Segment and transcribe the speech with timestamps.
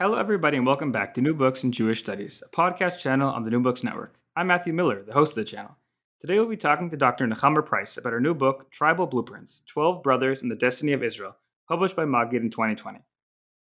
[0.00, 3.42] Hello, everybody, and welcome back to New Books in Jewish Studies, a podcast channel on
[3.42, 4.20] the New Books Network.
[4.36, 5.76] I'm Matthew Miller, the host of the channel.
[6.20, 7.26] Today, we'll be talking to Dr.
[7.26, 11.34] Nechama Price about her new book, Tribal Blueprints 12 Brothers and the Destiny of Israel,
[11.66, 13.00] published by Maggid in 2020.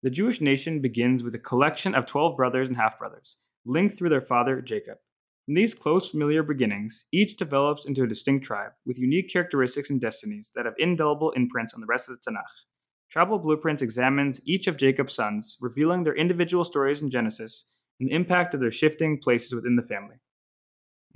[0.03, 4.09] The Jewish nation begins with a collection of 12 brothers and half brothers, linked through
[4.09, 4.99] their father, Jacob.
[5.45, 9.99] From these close, familiar beginnings, each develops into a distinct tribe with unique characteristics and
[9.99, 12.66] destinies that have indelible imprints on the rest of the Tanakh.
[13.09, 18.13] Tribal Blueprints examines each of Jacob's sons, revealing their individual stories in Genesis and the
[18.13, 20.17] impact of their shifting places within the family.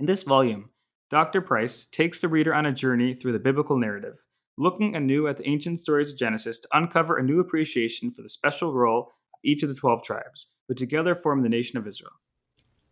[0.00, 0.70] In this volume,
[1.10, 1.42] Dr.
[1.42, 4.24] Price takes the reader on a journey through the biblical narrative,
[4.56, 8.28] looking anew at the ancient stories of Genesis to uncover a new appreciation for the
[8.28, 12.12] special role of each of the 12 tribes, which together form the nation of Israel.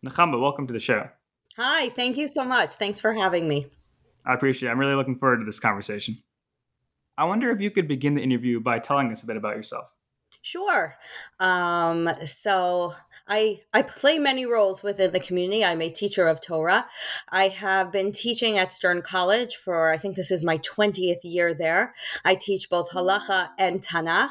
[0.04, 1.08] Nechama, welcome to the show.
[1.56, 2.74] Hi, thank you so much.
[2.74, 3.66] Thanks for having me.
[4.26, 4.72] I appreciate it.
[4.72, 6.18] I'm really looking forward to this conversation.
[7.20, 9.94] I wonder if you could begin the interview by telling us a bit about yourself.
[10.40, 10.96] Sure.
[11.38, 12.94] Um, so
[13.30, 15.64] I I play many roles within the community.
[15.64, 16.86] I'm a teacher of Torah.
[17.28, 21.54] I have been teaching at Stern College for I think this is my 20th year
[21.54, 21.94] there.
[22.24, 24.30] I teach both halacha and Tanakh.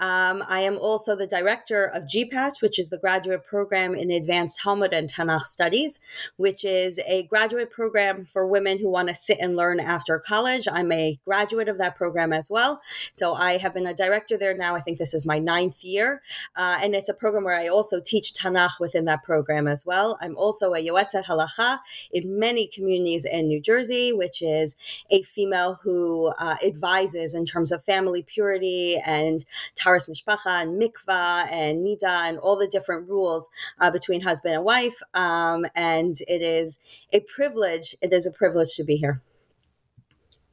[0.00, 4.58] Um, I am also the director of GPAT, which is the graduate program in advanced
[4.58, 6.00] Talmud and Tanakh studies,
[6.36, 10.66] which is a graduate program for women who want to sit and learn after college.
[10.70, 12.80] I'm a graduate of that program as well.
[13.12, 14.74] So I have been a director there now.
[14.74, 16.22] I think this is my ninth year.
[16.56, 20.18] Uh, and it's a program where I also teach Tanakh within that program as well.
[20.20, 21.78] I'm also a Yoetzet Halacha
[22.12, 24.76] in many communities in New Jersey, which is
[25.10, 29.44] a female who uh, advises in terms of family purity and
[29.74, 33.48] Taharas Mishpacha and Mikvah and Nida and all the different rules
[33.80, 35.02] uh, between husband and wife.
[35.14, 36.78] Um, and it is
[37.12, 37.94] a privilege.
[38.02, 39.20] It is a privilege to be here.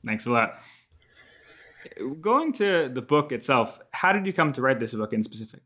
[0.06, 0.60] Thanks a lot.
[2.22, 5.62] Going to the book itself, how did you come to write this book in specific?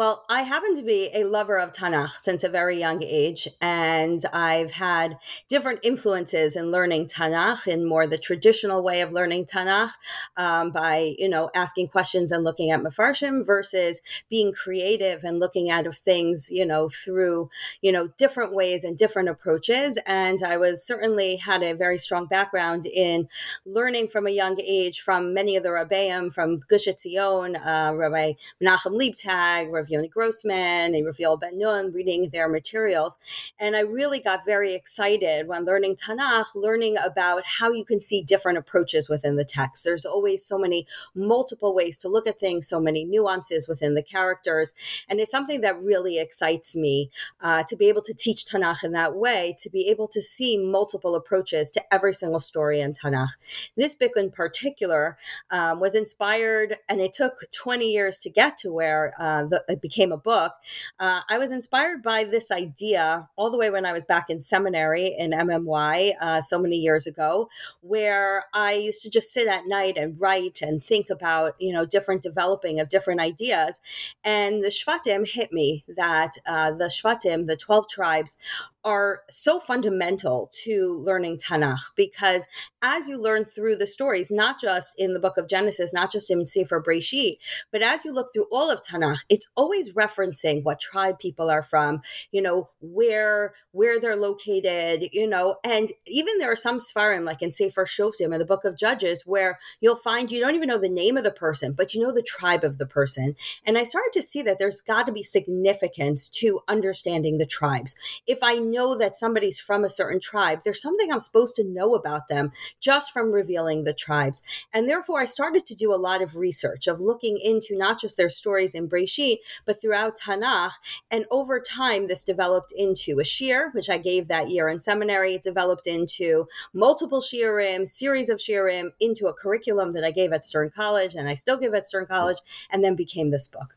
[0.00, 4.24] Well, I happen to be a lover of Tanakh since a very young age, and
[4.32, 9.90] I've had different influences in learning Tanakh in more the traditional way of learning Tanakh
[10.38, 14.00] um, by, you know, asking questions and looking at Mefarshim versus
[14.30, 17.50] being creative and looking at things, you know, through,
[17.82, 19.98] you know, different ways and different approaches.
[20.06, 23.28] And I was certainly had a very strong background in
[23.66, 28.32] learning from a young age from many of the Rabbeim, from Gush Etzion, uh, Rabbi
[28.62, 33.18] Menachem Leibtag, Rav Yoni Grossman and Rav Yoel Ben Nun, reading their materials.
[33.58, 38.22] And I really got very excited when learning Tanakh, learning about how you can see
[38.22, 39.84] different approaches within the text.
[39.84, 44.02] There's always so many multiple ways to look at things, so many nuances within the
[44.02, 44.74] characters.
[45.08, 47.10] And it's something that really excites me
[47.40, 50.58] uh, to be able to teach Tanakh in that way, to be able to see
[50.58, 53.30] multiple approaches to every single story in Tanakh.
[53.76, 55.18] This book in particular
[55.50, 59.80] um, was inspired, and it took 20 years to get to where uh, the, it
[59.80, 60.52] became a book,
[60.98, 64.40] uh, I was inspired by this idea all the way when I was back in
[64.40, 67.48] seminary in MMY uh, so many years ago,
[67.80, 71.86] where I used to just sit at night and write and think about, you know,
[71.86, 73.80] different developing of different ideas.
[74.24, 78.36] And the Shvatim hit me that uh, the Shvatim, the 12 tribes,
[78.84, 82.46] are so fundamental to learning Tanakh because
[82.82, 86.30] as you learn through the stories, not just in the book of Genesis, not just
[86.30, 87.38] in Sefer Breshit,
[87.70, 91.62] but as you look through all of Tanakh, it's always referencing what tribe people are
[91.62, 92.00] from,
[92.32, 97.42] you know, where where they're located, you know, and even there are some Sfarim, like
[97.42, 100.78] in Sefer Shoftim in the book of Judges, where you'll find you don't even know
[100.78, 103.36] the name of the person, but you know the tribe of the person.
[103.64, 107.94] And I started to see that there's got to be significance to understanding the tribes.
[108.26, 111.94] If I know that somebody's from a certain tribe, there's something I'm supposed to know
[111.94, 114.42] about them just from revealing the tribes.
[114.72, 118.16] And therefore, I started to do a lot of research of looking into not just
[118.16, 120.72] their stories in Breshit, but throughout Tanakh.
[121.10, 125.34] And over time, this developed into a shiur, which I gave that year in seminary.
[125.34, 130.44] It developed into multiple shiurim, series of shiurim, into a curriculum that I gave at
[130.44, 132.12] Stern College, and I still give at Stern mm-hmm.
[132.12, 132.38] College,
[132.70, 133.76] and then became this book.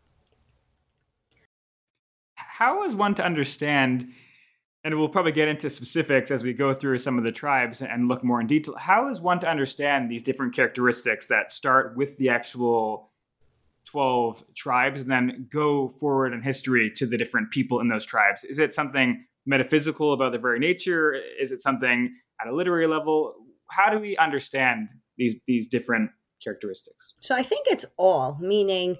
[2.36, 4.14] How is one to understand?
[4.84, 8.08] And we'll probably get into specifics as we go through some of the tribes and
[8.08, 8.76] look more in detail.
[8.76, 13.12] How is one to understand these different characteristics that start with the actual
[13.86, 18.44] 12 tribes and then go forward in history to the different people in those tribes?
[18.44, 21.16] Is it something metaphysical about their very nature?
[21.40, 23.34] Is it something at a literary level?
[23.70, 26.10] How do we understand these these different
[26.44, 27.14] characteristics?
[27.20, 28.98] So I think it's all, meaning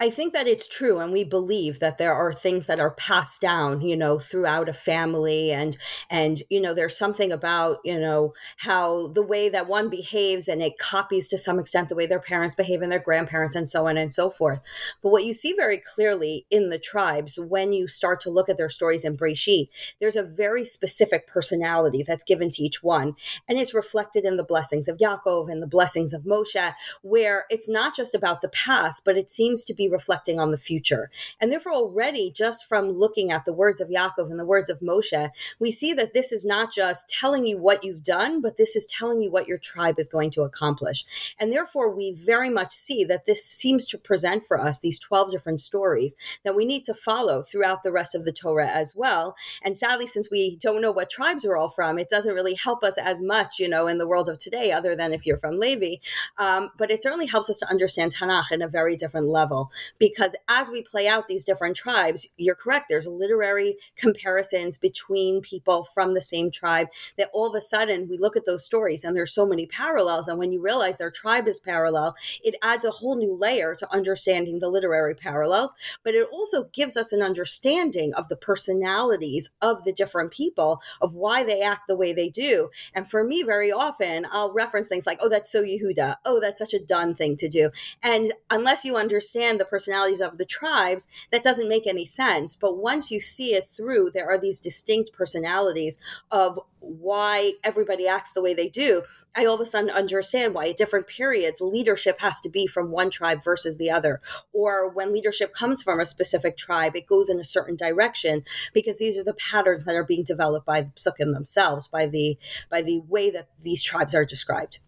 [0.00, 3.40] I think that it's true and we believe that there are things that are passed
[3.40, 5.76] down, you know, throughout a family and
[6.10, 10.62] and you know there's something about, you know, how the way that one behaves and
[10.62, 13.86] it copies to some extent the way their parents behave and their grandparents and so
[13.86, 14.60] on and so forth.
[15.02, 18.56] But what you see very clearly in the tribes when you start to look at
[18.56, 19.68] their stories in Breshit,
[20.00, 23.14] there's a very specific personality that's given to each one
[23.48, 27.68] and it's reflected in the blessings of Yaakov and the blessings of Moshe where it's
[27.68, 31.10] not just about the past, but it seems to be reflecting on the future.
[31.40, 34.80] And therefore, already just from looking at the words of Yaakov and the words of
[34.80, 38.76] Moshe, we see that this is not just telling you what you've done, but this
[38.76, 41.04] is telling you what your tribe is going to accomplish.
[41.38, 45.30] And therefore, we very much see that this seems to present for us these 12
[45.30, 49.36] different stories that we need to follow throughout the rest of the Torah as well.
[49.62, 52.82] And sadly, since we don't know what tribes we're all from, it doesn't really help
[52.82, 55.58] us as much, you know, in the world of today, other than if you're from
[55.58, 55.96] Levi.
[56.38, 60.34] Um, but it certainly helps us to understand Tanakh in a very different level because
[60.48, 62.86] as we play out these different tribes, you're correct.
[62.88, 68.18] There's literary comparisons between people from the same tribe that all of a sudden we
[68.18, 70.28] look at those stories and there's so many parallels.
[70.28, 73.92] And when you realize their tribe is parallel, it adds a whole new layer to
[73.92, 75.74] understanding the literary parallels.
[76.02, 81.14] But it also gives us an understanding of the personalities of the different people, of
[81.14, 82.70] why they act the way they do.
[82.94, 86.16] And for me, very often, I'll reference things like, oh, that's so Yehuda.
[86.24, 87.70] Oh, that's such a Dan thing to do.
[88.02, 92.56] And unless you understand the personalities of the tribes, that doesn't make any sense.
[92.56, 95.98] But once you see it through, there are these distinct personalities
[96.30, 99.02] of why everybody acts the way they do.
[99.36, 102.90] I all of a sudden understand why at different periods leadership has to be from
[102.90, 104.20] one tribe versus the other.
[104.52, 108.98] Or when leadership comes from a specific tribe, it goes in a certain direction because
[108.98, 112.38] these are the patterns that are being developed by the psukim themselves, by the
[112.70, 114.78] by the way that these tribes are described.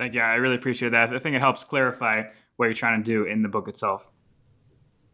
[0.00, 0.22] Thank you.
[0.22, 1.12] I really appreciate that.
[1.14, 2.22] I think it helps clarify
[2.56, 4.10] what you're trying to do in the book itself.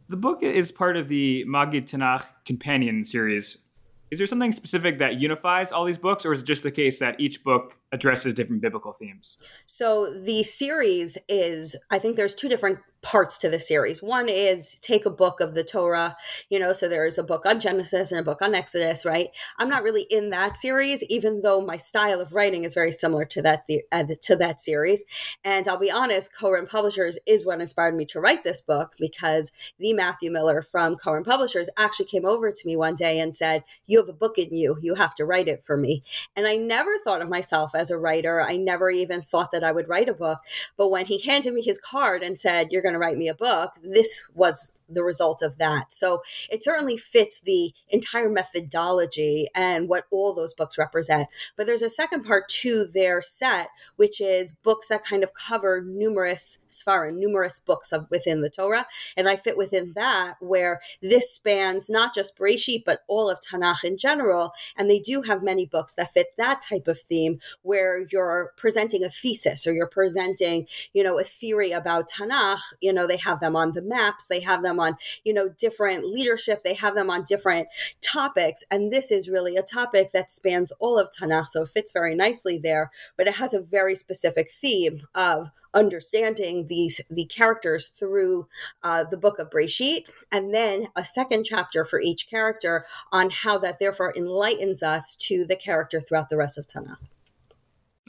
[0.07, 3.67] The book is part of the Maggid Tanakh Companion series.
[4.13, 7.01] Is there something specific that unifies all these books, or is it just the case
[7.01, 9.37] that each book addresses different biblical themes?
[9.67, 14.03] So the series is, I think there's two different parts to the series.
[14.03, 16.17] One is take a book of the Torah,
[16.51, 19.29] you know, so there's a book on Genesis and a book on Exodus, right?
[19.59, 23.25] I'm not really in that series, even though my style of writing is very similar
[23.27, 25.05] to that uh, to that series.
[25.45, 29.53] And I'll be honest, Koren Publishers is what inspired me to write this book because
[29.79, 33.63] the Matthew Miller from Koren Publishers actually came over to me one day and said,
[33.87, 34.79] "You have a book in you.
[34.81, 36.03] You have to write it for me."
[36.35, 38.41] And I never thought of myself as a writer.
[38.41, 40.41] I never even thought that I would write a book.
[40.77, 43.35] But when he handed me his card and said, "You're going to write me a
[43.35, 45.93] book, this was the result of that.
[45.93, 51.29] So it certainly fits the entire methodology and what all those books represent.
[51.57, 55.83] But there's a second part to their set, which is books that kind of cover
[55.83, 58.87] numerous sfarim, numerous books of within the Torah.
[59.17, 63.85] And I fit within that where this spans not just Bereshit, but all of Tanakh
[63.85, 64.53] in general.
[64.77, 69.05] And they do have many books that fit that type of theme where you're presenting
[69.05, 72.61] a thesis or you're presenting, you know, a theory about Tanakh.
[72.81, 75.49] You know, they have them on the maps, they have them them on, you know,
[75.49, 76.63] different leadership.
[76.63, 77.69] They have them on different
[78.01, 78.65] topics.
[78.71, 81.47] And this is really a topic that spans all of Tanakh.
[81.47, 86.67] So it fits very nicely there, but it has a very specific theme of understanding
[86.69, 88.49] these the characters through
[88.83, 93.59] uh, the book of Breshit, and then a second chapter for each character on how
[93.59, 96.97] that therefore enlightens us to the character throughout the rest of Tanakh.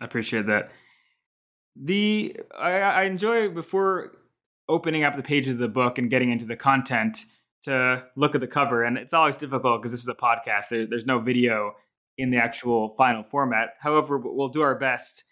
[0.02, 0.72] I appreciate that.
[1.76, 4.14] The I, I enjoy before
[4.70, 7.26] opening up the pages of the book and getting into the content
[7.64, 10.70] to look at the cover, and it's always difficult because this is a podcast.
[10.70, 11.74] There, there's no video
[12.18, 13.70] in the actual final format.
[13.80, 15.24] However, we'll do our best.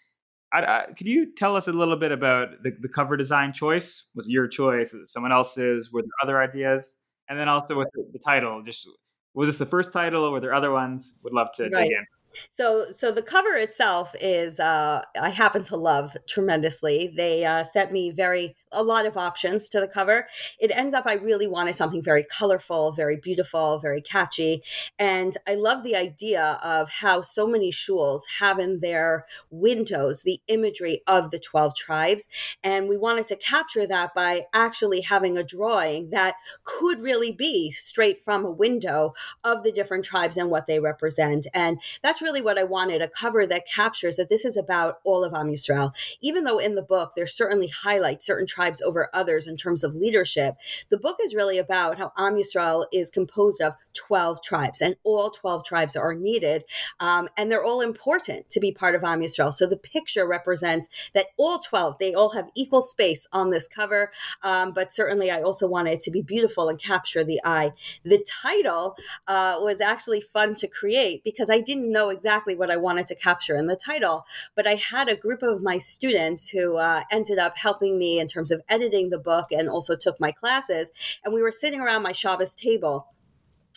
[0.52, 4.10] I, I, could you tell us a little bit about the, the, cover design choice?
[4.14, 4.92] Was it your choice?
[4.92, 5.92] Was it someone else's?
[5.92, 6.98] Were there other ideas?
[7.28, 8.88] And then also with the, the title, just
[9.34, 10.24] was this the first title?
[10.24, 11.18] Or were there other ones?
[11.24, 11.88] Would love to right.
[11.88, 12.06] dig in.
[12.52, 17.12] So, so the cover itself is uh, I happen to love tremendously.
[17.16, 20.26] They uh, sent me very a lot of options to the cover.
[20.58, 24.62] It ends up I really wanted something very colorful, very beautiful, very catchy,
[24.98, 30.40] and I love the idea of how so many shuls have in their windows the
[30.48, 32.28] imagery of the twelve tribes,
[32.62, 37.70] and we wanted to capture that by actually having a drawing that could really be
[37.70, 42.42] straight from a window of the different tribes and what they represent, and that's really
[42.42, 45.92] what I wanted a cover that captures that this is about all of Am Yisrael.
[46.20, 49.94] Even though in the book there certainly highlights certain tribes over others in terms of
[49.94, 50.56] leadership,
[50.88, 55.30] the book is really about how Am Yisrael is composed of 12 tribes, and all
[55.30, 56.64] 12 tribes are needed,
[57.00, 59.52] um, and they're all important to be part of Am Yisrael.
[59.52, 64.10] So the picture represents that all 12, they all have equal space on this cover,
[64.42, 67.72] um, but certainly I also wanted it to be beautiful and capture the eye.
[68.04, 68.96] The title
[69.26, 73.14] uh, was actually fun to create because I didn't know exactly what I wanted to
[73.14, 77.38] capture in the title, but I had a group of my students who uh, ended
[77.38, 80.90] up helping me in terms of editing the book and also took my classes.
[81.24, 83.08] And we were sitting around my Shabbos table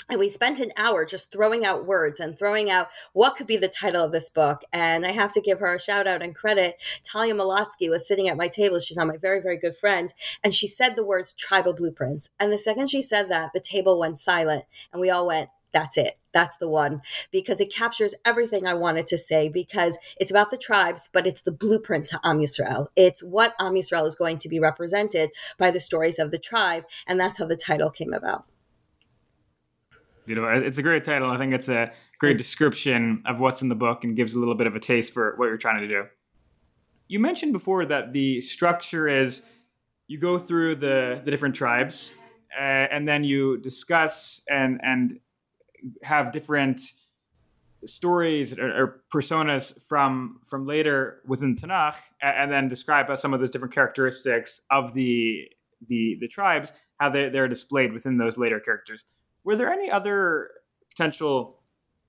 [0.09, 3.57] and we spent an hour just throwing out words and throwing out what could be
[3.57, 4.61] the title of this book.
[4.73, 6.81] And I have to give her a shout out and credit.
[7.03, 8.79] Talia Malatsky was sitting at my table.
[8.79, 10.11] She's now my very, very good friend.
[10.43, 12.29] And she said the words tribal blueprints.
[12.39, 14.65] And the second she said that, the table went silent.
[14.91, 16.17] And we all went, that's it.
[16.31, 20.57] That's the one because it captures everything I wanted to say because it's about the
[20.57, 22.87] tribes, but it's the blueprint to Am Yisrael.
[22.95, 26.83] It's what Am Yisrael is going to be represented by the stories of the tribe.
[27.07, 28.45] And that's how the title came about.
[30.27, 31.31] Know, it's a great title.
[31.31, 34.53] I think it's a great description of what's in the book and gives a little
[34.53, 36.03] bit of a taste for what you're trying to do.
[37.07, 39.41] You mentioned before that the structure is
[40.07, 42.13] you go through the, the different tribes
[42.55, 45.19] uh, and then you discuss and, and
[46.03, 46.81] have different
[47.85, 53.51] stories or, or, personas from from later within Tanakh, and, then describe some of those
[53.51, 55.45] different characteristics of the
[55.87, 59.03] the the tribes, how they, they're displayed within those later characters.
[59.43, 60.51] Were there any other
[60.89, 61.61] potential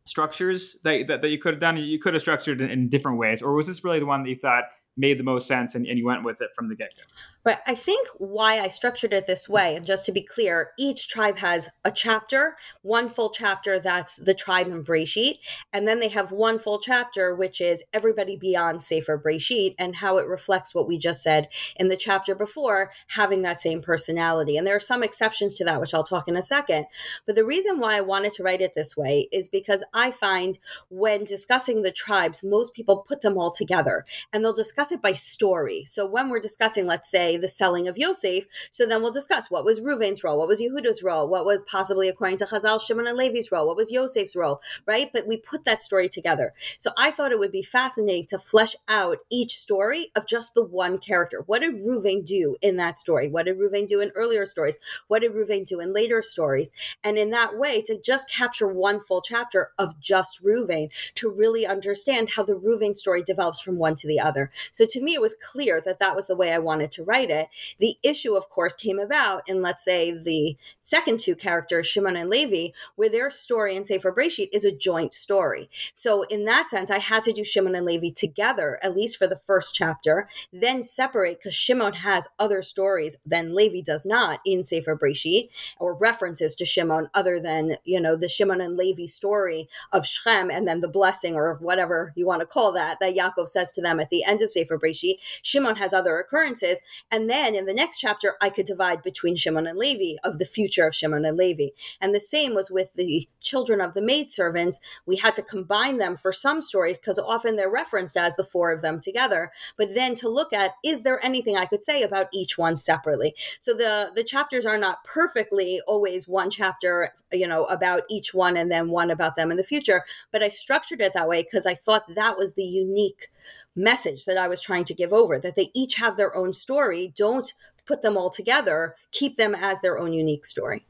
[0.06, 1.76] structures that, that, that you could have done?
[1.76, 4.28] You could have structured in, in different ways, or was this really the one that
[4.28, 4.64] you thought
[4.96, 7.02] made the most sense and, and you went with it from the get go?
[7.42, 11.08] But I think why I structured it this way, and just to be clear, each
[11.08, 15.38] tribe has a chapter, one full chapter that's the tribe in Breshit,
[15.72, 20.18] and then they have one full chapter which is everybody beyond Sefer Breshit and how
[20.18, 24.58] it reflects what we just said in the chapter before, having that same personality.
[24.58, 26.86] And there are some exceptions to that, which I'll talk in a second.
[27.26, 30.58] But the reason why I wanted to write it this way is because I find
[30.90, 35.12] when discussing the tribes, most people put them all together and they'll discuss it by
[35.12, 35.84] story.
[35.84, 38.44] So when we're discussing, let's say, the selling of Yosef.
[38.70, 42.08] So then we'll discuss what was Reuven's role, what was Yehuda's role, what was possibly,
[42.08, 45.10] according to Chazal, Shimon and Levi's role, what was Yosef's role, right?
[45.12, 46.54] But we put that story together.
[46.78, 50.64] So I thought it would be fascinating to flesh out each story of just the
[50.64, 51.42] one character.
[51.44, 53.28] What did Reuven do in that story?
[53.28, 54.78] What did Reuven do in earlier stories?
[55.08, 56.72] What did Reuven do in later stories?
[57.04, 61.66] And in that way, to just capture one full chapter of just Reuven to really
[61.66, 64.50] understand how the Reuven story develops from one to the other.
[64.70, 67.30] So to me, it was clear that that was the way I wanted to write
[67.30, 67.48] it.
[67.78, 72.30] The issue, of course, came about in, let's say, the second two characters, Shimon and
[72.30, 75.70] Levi, where their story in Sefer Breshit is a joint story.
[75.94, 79.26] So, in that sense, I had to do Shimon and Levi together, at least for
[79.26, 84.62] the first chapter, then separate because Shimon has other stories than Levi does not in
[84.62, 85.48] Sefer Breshit,
[85.78, 90.50] or references to Shimon other than, you know, the Shimon and Levi story of Shechem
[90.50, 93.82] and then the blessing or whatever you want to call that, that Yaakov says to
[93.82, 95.18] them at the end of Sefer Sefer Breshit.
[95.42, 96.82] Shimon has other occurrences.
[97.10, 100.44] And then in the next chapter, I could divide between Shimon and Levi of the
[100.44, 101.68] future of Shimon and Levi.
[102.00, 104.80] And the same was with the children of the maidservants.
[105.06, 108.70] We had to combine them for some stories because often they're referenced as the four
[108.70, 109.52] of them together.
[109.76, 113.34] But then to look at, is there anything I could say about each one separately?
[113.60, 118.56] So the, the chapters are not perfectly always one chapter, you know, about each one
[118.56, 120.04] and then one about them in the future.
[120.30, 123.30] But I structured it that way because I thought that was the unique
[123.76, 127.12] message that I was trying to give over that they each have their own story.
[127.16, 127.52] Don't
[127.86, 130.86] put them all together, keep them as their own unique story.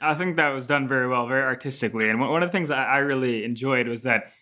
[0.00, 2.08] I think that was done very well, very artistically.
[2.08, 4.32] And one of the things I really enjoyed was that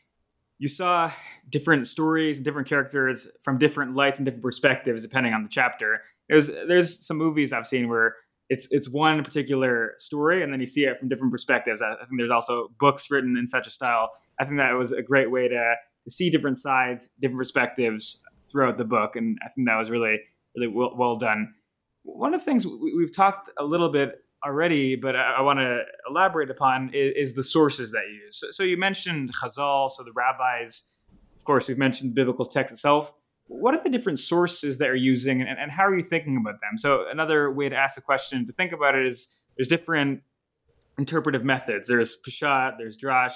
[0.59, 1.11] you saw
[1.49, 6.02] different stories and different characters from different lights and different perspectives depending on the chapter.
[6.28, 8.14] There's there's some movies I've seen where
[8.49, 11.83] it's it's one particular story and then you see it from different perspectives.
[11.83, 14.11] I, think there's also books written in such a style.
[14.38, 15.75] I think that was a great way to
[16.09, 20.19] see different sides, different perspectives throughout the book, and I think that was really
[20.55, 21.55] really well, well done.
[22.05, 25.61] One of the things we, have talked a little bit already, but I, I want
[25.61, 28.37] to elaborate upon is, is, the sources that you use.
[28.37, 30.89] So, so, you mentioned Chazal, so the rabbis.
[31.37, 33.13] Of course, we've mentioned the biblical text itself.
[33.49, 36.61] What are the different sources that you're using, and, and how are you thinking about
[36.61, 36.79] them?
[36.79, 40.23] So, another way to ask the question to think about it is there's different
[40.99, 41.89] interpretive methods.
[41.89, 43.35] There's Peshat, there's Drash.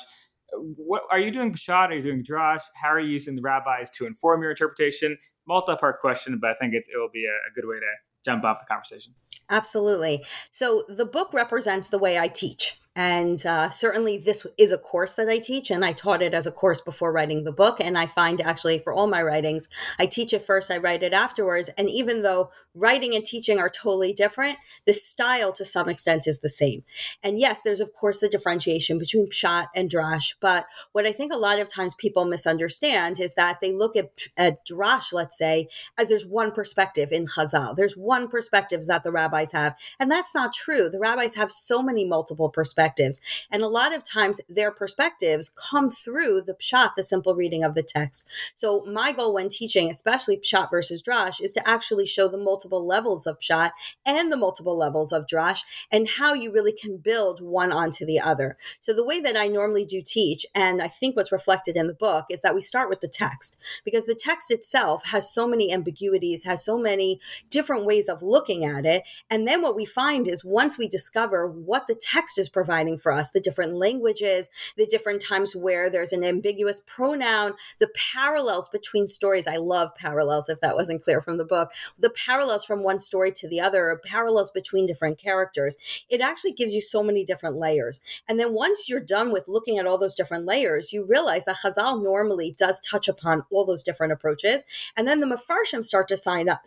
[0.52, 1.90] What are you doing Peshat?
[1.90, 2.62] Are you doing Drash?
[2.74, 5.16] How are you using the rabbis to inform your interpretation?
[5.46, 7.92] Multi-part question, but I think it will be a, a good way to
[8.24, 9.14] jump off the conversation.
[9.48, 10.24] Absolutely.
[10.50, 12.80] So the book represents the way I teach.
[12.96, 16.46] And uh, certainly, this is a course that I teach, and I taught it as
[16.46, 17.76] a course before writing the book.
[17.78, 21.12] And I find actually for all my writings, I teach it first, I write it
[21.12, 21.68] afterwards.
[21.76, 26.40] And even though writing and teaching are totally different, the style to some extent is
[26.40, 26.84] the same.
[27.22, 30.34] And yes, there's of course the differentiation between pshat and drash.
[30.40, 34.10] But what I think a lot of times people misunderstand is that they look at,
[34.36, 35.68] at drash, let's say,
[35.98, 37.74] as there's one perspective in Chazal.
[37.76, 40.90] There's one perspective that the rabbis have, and that's not true.
[40.90, 43.20] The rabbis have so many multiple perspectives.
[43.50, 47.74] And a lot of times their perspectives come through the pshat, the simple reading of
[47.74, 48.26] the text.
[48.54, 52.65] So my goal when teaching, especially pshat versus drash, is to actually show the multiple
[52.72, 53.70] levels of pshat
[54.04, 58.20] and the multiple levels of drash and how you really can build one onto the
[58.20, 58.56] other.
[58.80, 61.94] So the way that I normally do teach, and I think what's reflected in the
[61.94, 65.72] book, is that we start with the text because the text itself has so many
[65.72, 67.20] ambiguities, has so many
[67.50, 69.02] different ways of looking at it.
[69.30, 73.12] And then what we find is once we discover what the text is providing for
[73.12, 79.06] us the different languages, the different times where there's an ambiguous pronoun, the parallels between
[79.06, 79.46] stories.
[79.46, 81.70] I love parallels, if that wasn't clear from the book.
[81.98, 85.76] The parallels from one story to the other, parallels between different characters.
[86.08, 88.00] It actually gives you so many different layers.
[88.28, 91.58] And then once you're done with looking at all those different layers, you realize that
[91.64, 94.64] Chazal normally does touch upon all those different approaches.
[94.96, 96.62] And then the Mefarshim start to sign up,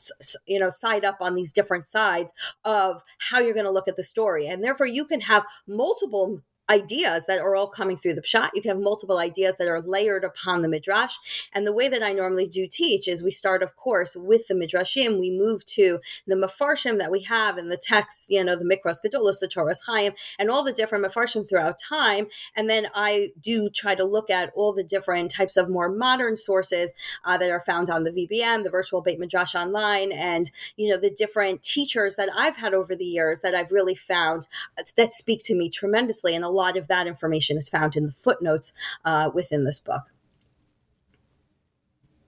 [0.45, 3.95] you know, side up on these different sides of how you're going to look at
[3.95, 4.47] the story.
[4.47, 8.49] And therefore you can have multiple ideas that are all coming through the pshat.
[8.53, 11.15] You can have multiple ideas that are layered upon the midrash.
[11.53, 14.53] And the way that I normally do teach is we start, of course, with the
[14.53, 15.19] midrashim.
[15.19, 18.99] We move to the mefarshim that we have in the texts, you know, the Mikraos
[19.03, 22.27] Gedolos, the Toras Chaim, and all the different mefarshim throughout time.
[22.55, 26.35] And then I do try to look at all the different types of more modern
[26.35, 26.93] sources
[27.25, 30.97] uh, that are found on the VBM, the Virtual Beit Midrash Online, and, you know,
[30.97, 34.47] the different teachers that I've had over the years that I've really found
[34.95, 36.35] that speak to me tremendously.
[36.35, 38.73] And a lot of that information is found in the footnotes
[39.05, 40.03] uh, within this book.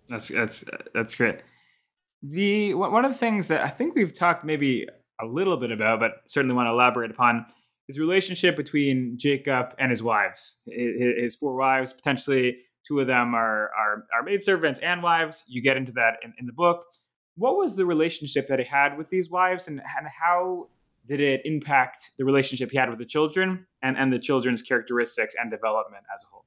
[0.08, 1.40] That's that's that's great.
[2.22, 4.88] The one of the things that I think we've talked maybe
[5.20, 7.46] a little bit about, but certainly want to elaborate upon,
[7.88, 11.94] is the relationship between Jacob and his wives, his four wives.
[11.94, 15.46] Potentially, two of them are are, are maidservants and wives.
[15.48, 16.86] You get into that in, in the book.
[17.36, 20.68] What was the relationship that he had with these wives, and, and how
[21.12, 25.36] did it impact the relationship he had with the children and, and the children's characteristics
[25.38, 26.46] and development as a whole?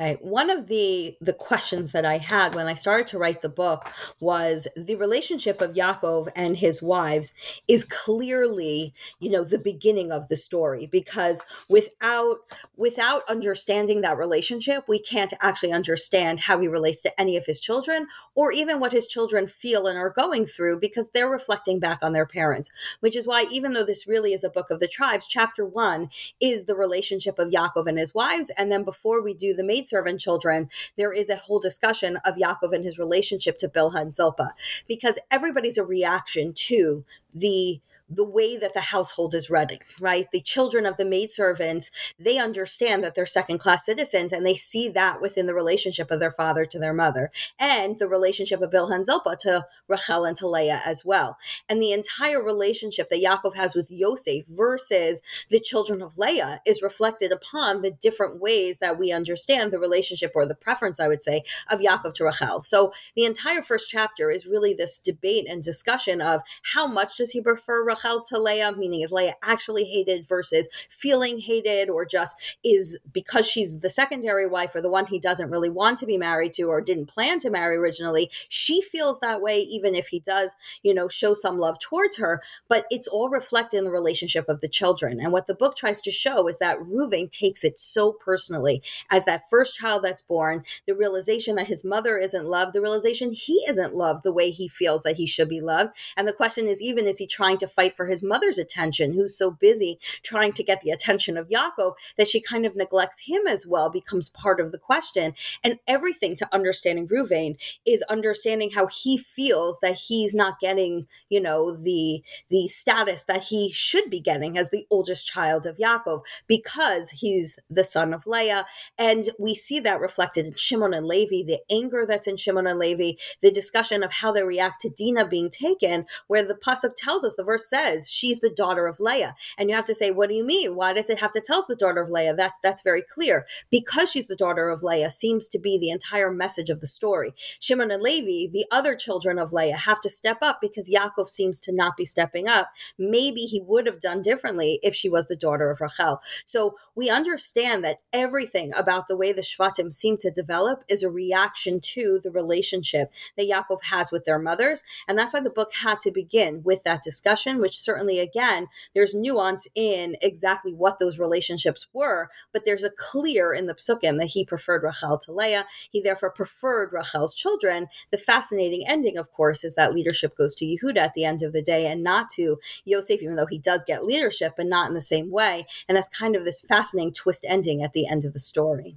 [0.00, 0.24] Right.
[0.24, 3.92] One of the the questions that I had when I started to write the book
[4.18, 7.34] was the relationship of Yaakov and his wives
[7.68, 12.38] is clearly, you know, the beginning of the story because without
[12.78, 17.60] without understanding that relationship, we can't actually understand how he relates to any of his
[17.60, 21.98] children or even what his children feel and are going through because they're reflecting back
[22.00, 22.70] on their parents.
[23.00, 26.08] Which is why even though this really is a book of the tribes, chapter 1
[26.40, 30.20] is the relationship of Yaakov and his wives and then before we do the maidservant
[30.20, 34.54] children, there is a whole discussion of Yaakov and his relationship to Bilhah and Zilpah,
[34.86, 40.26] because everybody's a reaction to the the way that the household is running, right?
[40.32, 44.88] The children of the maidservants, they understand that they're second class citizens and they see
[44.88, 48.94] that within the relationship of their father to their mother and the relationship of Bilhah
[48.94, 51.38] and Zilpah to Rachel and to Leah as well.
[51.68, 56.82] And the entire relationship that Yaakov has with Yosef versus the children of Leah is
[56.82, 61.22] reflected upon the different ways that we understand the relationship or the preference, I would
[61.22, 62.62] say, of Yaakov to Rachel.
[62.62, 66.40] So the entire first chapter is really this debate and discussion of
[66.74, 71.38] how much does he prefer Rachel to Leah, meaning is Leah actually hated versus feeling
[71.38, 75.70] hated, or just is because she's the secondary wife or the one he doesn't really
[75.70, 79.60] want to be married to or didn't plan to marry originally, she feels that way,
[79.60, 82.42] even if he does, you know, show some love towards her.
[82.68, 85.20] But it's all reflected in the relationship of the children.
[85.20, 89.24] And what the book tries to show is that Reuven takes it so personally as
[89.24, 93.64] that first child that's born, the realization that his mother isn't loved, the realization he
[93.68, 95.94] isn't loved the way he feels that he should be loved.
[96.16, 99.36] And the question is even is he trying to fight for his mother's attention, who's
[99.36, 103.46] so busy trying to get the attention of Yaakov that she kind of neglects him
[103.46, 105.34] as well, becomes part of the question.
[105.62, 111.40] And everything to understanding Ruvain is understanding how he feels that he's not getting, you
[111.40, 116.22] know, the the status that he should be getting as the oldest child of Yaakov
[116.46, 118.66] because he's the son of Leah.
[118.98, 122.78] And we see that reflected in Shimon and Levi, the anger that's in Shimon and
[122.78, 127.24] Levi, the discussion of how they react to Dinah being taken, where the pasuk tells
[127.24, 129.34] us, the verse says, she's the daughter of Leah.
[129.58, 130.74] And you have to say, what do you mean?
[130.74, 132.34] Why does it have to tell us the daughter of Leah?
[132.34, 133.46] That's that's very clear.
[133.70, 137.34] Because she's the daughter of Leah seems to be the entire message of the story.
[137.58, 141.60] Shimon and Levi, the other children of Leah, have to step up because Yaakov seems
[141.60, 142.68] to not be stepping up.
[142.98, 146.20] Maybe he would have done differently if she was the daughter of Rachel.
[146.44, 151.10] So we understand that everything about the way the Shvatim seem to develop is a
[151.10, 154.82] reaction to the relationship that Yaakov has with their mothers.
[155.08, 159.14] And that's why the book had to begin with that discussion, which certainly, again, there's
[159.14, 164.28] nuance in exactly what those relationships were, but there's a clear in the psukim that
[164.28, 165.66] he preferred Rachel to Leah.
[165.90, 167.88] He therefore preferred Rachel's children.
[168.10, 171.52] The fascinating ending, of course, is that leadership goes to Yehuda at the end of
[171.52, 174.94] the day and not to Yosef, even though he does get leadership, but not in
[174.94, 175.66] the same way.
[175.88, 178.96] And that's kind of this fascinating twist ending at the end of the story.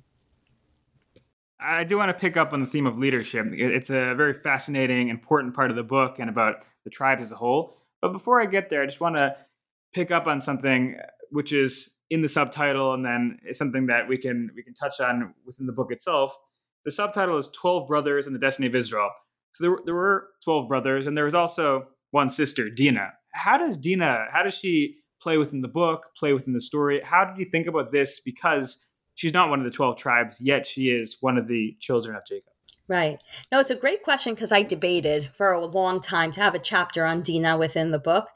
[1.66, 3.48] I do want to pick up on the theme of leadership.
[3.52, 7.36] It's a very fascinating, important part of the book and about the tribe as a
[7.36, 7.78] whole.
[8.04, 9.34] But before I get there, I just want to
[9.94, 14.18] pick up on something uh, which is in the subtitle and then something that we
[14.18, 16.38] can we can touch on within the book itself.
[16.84, 19.10] The subtitle is 12 Brothers and the Destiny of Israel.
[19.54, 23.14] So there, there were 12 brothers and there was also one sister, Dinah.
[23.32, 27.00] How does Dinah, how does she play within the book, play within the story?
[27.02, 28.20] How did you think about this?
[28.20, 32.18] Because she's not one of the 12 tribes, yet she is one of the children
[32.18, 32.53] of Jacob.
[32.90, 33.24] Right.
[33.50, 36.60] No, it's a great question because I debated for a long time to have a
[36.60, 38.28] chapter on Dina within the book.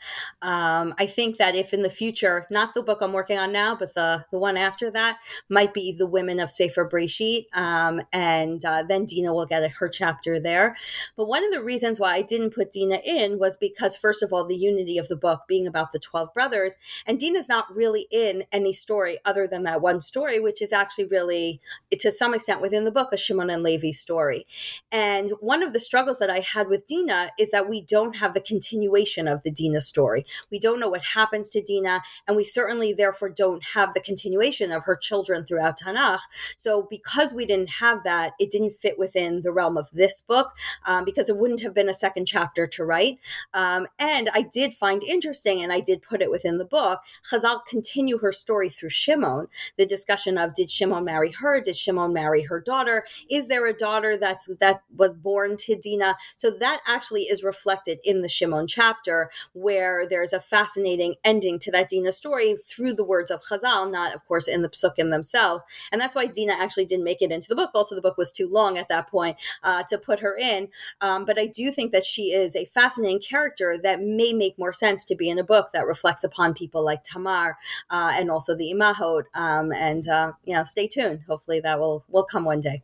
[0.41, 3.75] Um, I think that if in the future, not the book I'm working on now,
[3.75, 5.17] but the the one after that
[5.49, 9.67] might be the women of Sefer Breshit, um, and uh, then Dina will get a,
[9.67, 10.77] her chapter there.
[11.17, 14.31] But one of the reasons why I didn't put Dina in was because, first of
[14.31, 18.07] all, the unity of the book being about the twelve brothers, and Dinah's not really
[18.11, 21.59] in any story other than that one story, which is actually really,
[21.91, 24.47] to some extent, within the book, a Shimon and Levi story story.
[24.91, 28.33] And one of the struggles that I had with Dina is that we don't have
[28.33, 30.25] the continuation of the Dina story.
[30.51, 34.71] We don't know what happens to Dina, and we certainly therefore don't have the continuation
[34.71, 36.19] of her children throughout Tanakh.
[36.57, 40.53] So because we didn't have that, it didn't fit within the realm of this book
[40.85, 43.19] um, because it wouldn't have been a second chapter to write.
[43.53, 47.01] Um, and I did find interesting, and I did put it within the book.
[47.31, 49.47] Chazal continue her story through Shimon,
[49.77, 51.59] the discussion of did Shimon marry her?
[51.59, 53.05] Did Shimon marry her daughter?
[53.29, 56.17] Is there a daughter that that's that was born to Dina.
[56.35, 61.71] So that actually is reflected in the Shimon chapter, where there's a fascinating ending to
[61.71, 65.63] that Dina story through the words of Chazal, not of course in the psukim themselves.
[65.91, 67.71] And that's why Dina actually didn't make it into the book.
[67.73, 70.69] Also, the book was too long at that point uh, to put her in.
[71.01, 74.73] Um, but I do think that she is a fascinating character that may make more
[74.73, 77.57] sense to be in a book that reflects upon people like Tamar
[77.89, 79.23] uh, and also the Imahot.
[79.33, 81.21] Um, and uh, you know, stay tuned.
[81.27, 82.83] Hopefully, that will will come one day.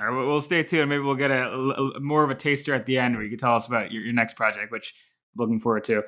[0.00, 0.88] All right, we'll stay tuned.
[0.88, 3.38] Maybe we'll get a, a, more of a taster at the end where you can
[3.38, 4.94] tell us about your, your next project, which
[5.34, 6.02] I'm looking forward to.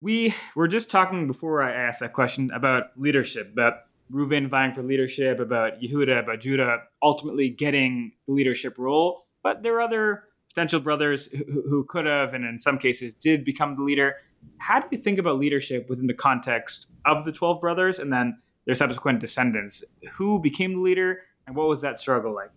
[0.00, 3.74] We were just talking before I asked that question about leadership, about
[4.10, 9.26] Reuven vying for leadership, about Yehuda, about Judah ultimately getting the leadership role.
[9.42, 13.44] But there are other potential brothers who, who could have, and in some cases did
[13.44, 14.16] become the leader.
[14.58, 18.38] How do you think about leadership within the context of the 12 brothers and then
[18.66, 19.84] their subsequent descendants?
[20.14, 22.50] Who became the leader, and what was that struggle like?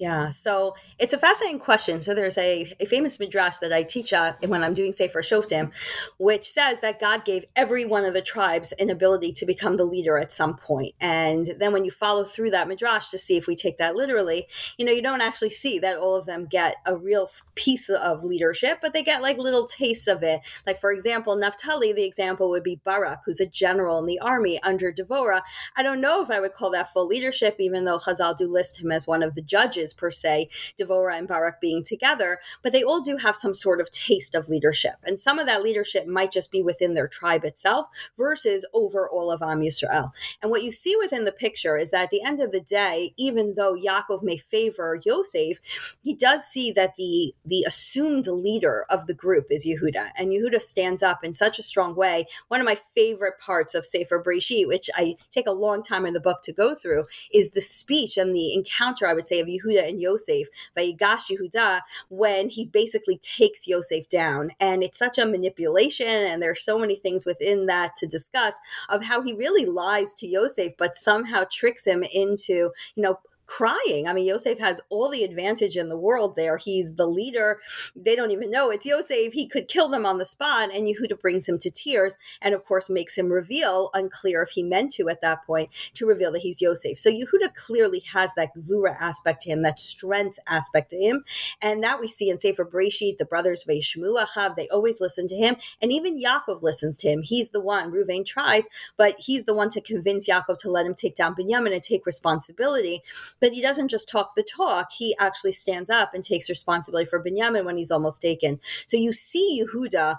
[0.00, 2.00] Yeah, so it's a fascinating question.
[2.00, 5.72] So there's a, a famous midrash that I teach uh, when I'm doing Sefer Shoftim,
[6.16, 9.84] which says that God gave every one of the tribes an ability to become the
[9.84, 10.94] leader at some point.
[11.02, 14.46] And then when you follow through that midrash to see if we take that literally,
[14.78, 18.24] you know, you don't actually see that all of them get a real piece of
[18.24, 20.40] leadership, but they get like little tastes of it.
[20.66, 24.62] Like for example, Naphtali, the example would be Barak, who's a general in the army
[24.62, 25.42] under Devorah.
[25.76, 28.80] I don't know if I would call that full leadership, even though Chazal do list
[28.80, 30.48] him as one of the judges per se,
[30.78, 34.48] Devorah and Barak being together, but they all do have some sort of taste of
[34.48, 34.94] leadership.
[35.04, 39.30] And some of that leadership might just be within their tribe itself versus over all
[39.30, 40.12] of Am Yisrael.
[40.42, 43.14] And what you see within the picture is that at the end of the day,
[43.16, 45.58] even though Yaakov may favor Yosef,
[46.02, 50.10] he does see that the, the assumed leader of the group is Yehuda.
[50.16, 52.26] And Yehuda stands up in such a strong way.
[52.48, 56.14] One of my favorite parts of Sefer Breshit, which I take a long time in
[56.14, 59.46] the book to go through, is the speech and the encounter, I would say, of
[59.46, 64.50] Yehuda And Yosef by Yigash Yehuda when he basically takes Yosef down.
[64.60, 68.54] And it's such a manipulation, and there are so many things within that to discuss
[68.88, 73.18] of how he really lies to Yosef, but somehow tricks him into, you know,
[73.50, 74.06] crying.
[74.06, 76.56] I mean, Yosef has all the advantage in the world there.
[76.56, 77.58] He's the leader.
[77.96, 79.32] They don't even know it's Yosef.
[79.32, 82.64] He could kill them on the spot, and Yehuda brings him to tears and, of
[82.64, 86.42] course, makes him reveal, unclear if he meant to at that point, to reveal that
[86.42, 87.00] he's Yosef.
[87.00, 91.24] So Yehuda clearly has that gvura aspect to him, that strength aspect to him.
[91.60, 95.34] And that we see in Sefer Breshit, the brothers Veishmu Achav, they always listen to
[95.36, 95.56] him.
[95.82, 97.22] And even Yaakov listens to him.
[97.22, 100.94] He's the one, Ruvain tries, but he's the one to convince Yaakov to let him
[100.94, 103.02] take down Binyamin and take responsibility.
[103.40, 107.22] But he doesn't just talk the talk, he actually stands up and takes responsibility for
[107.22, 108.60] Binyamin when he's almost taken.
[108.86, 110.16] So you see Yehuda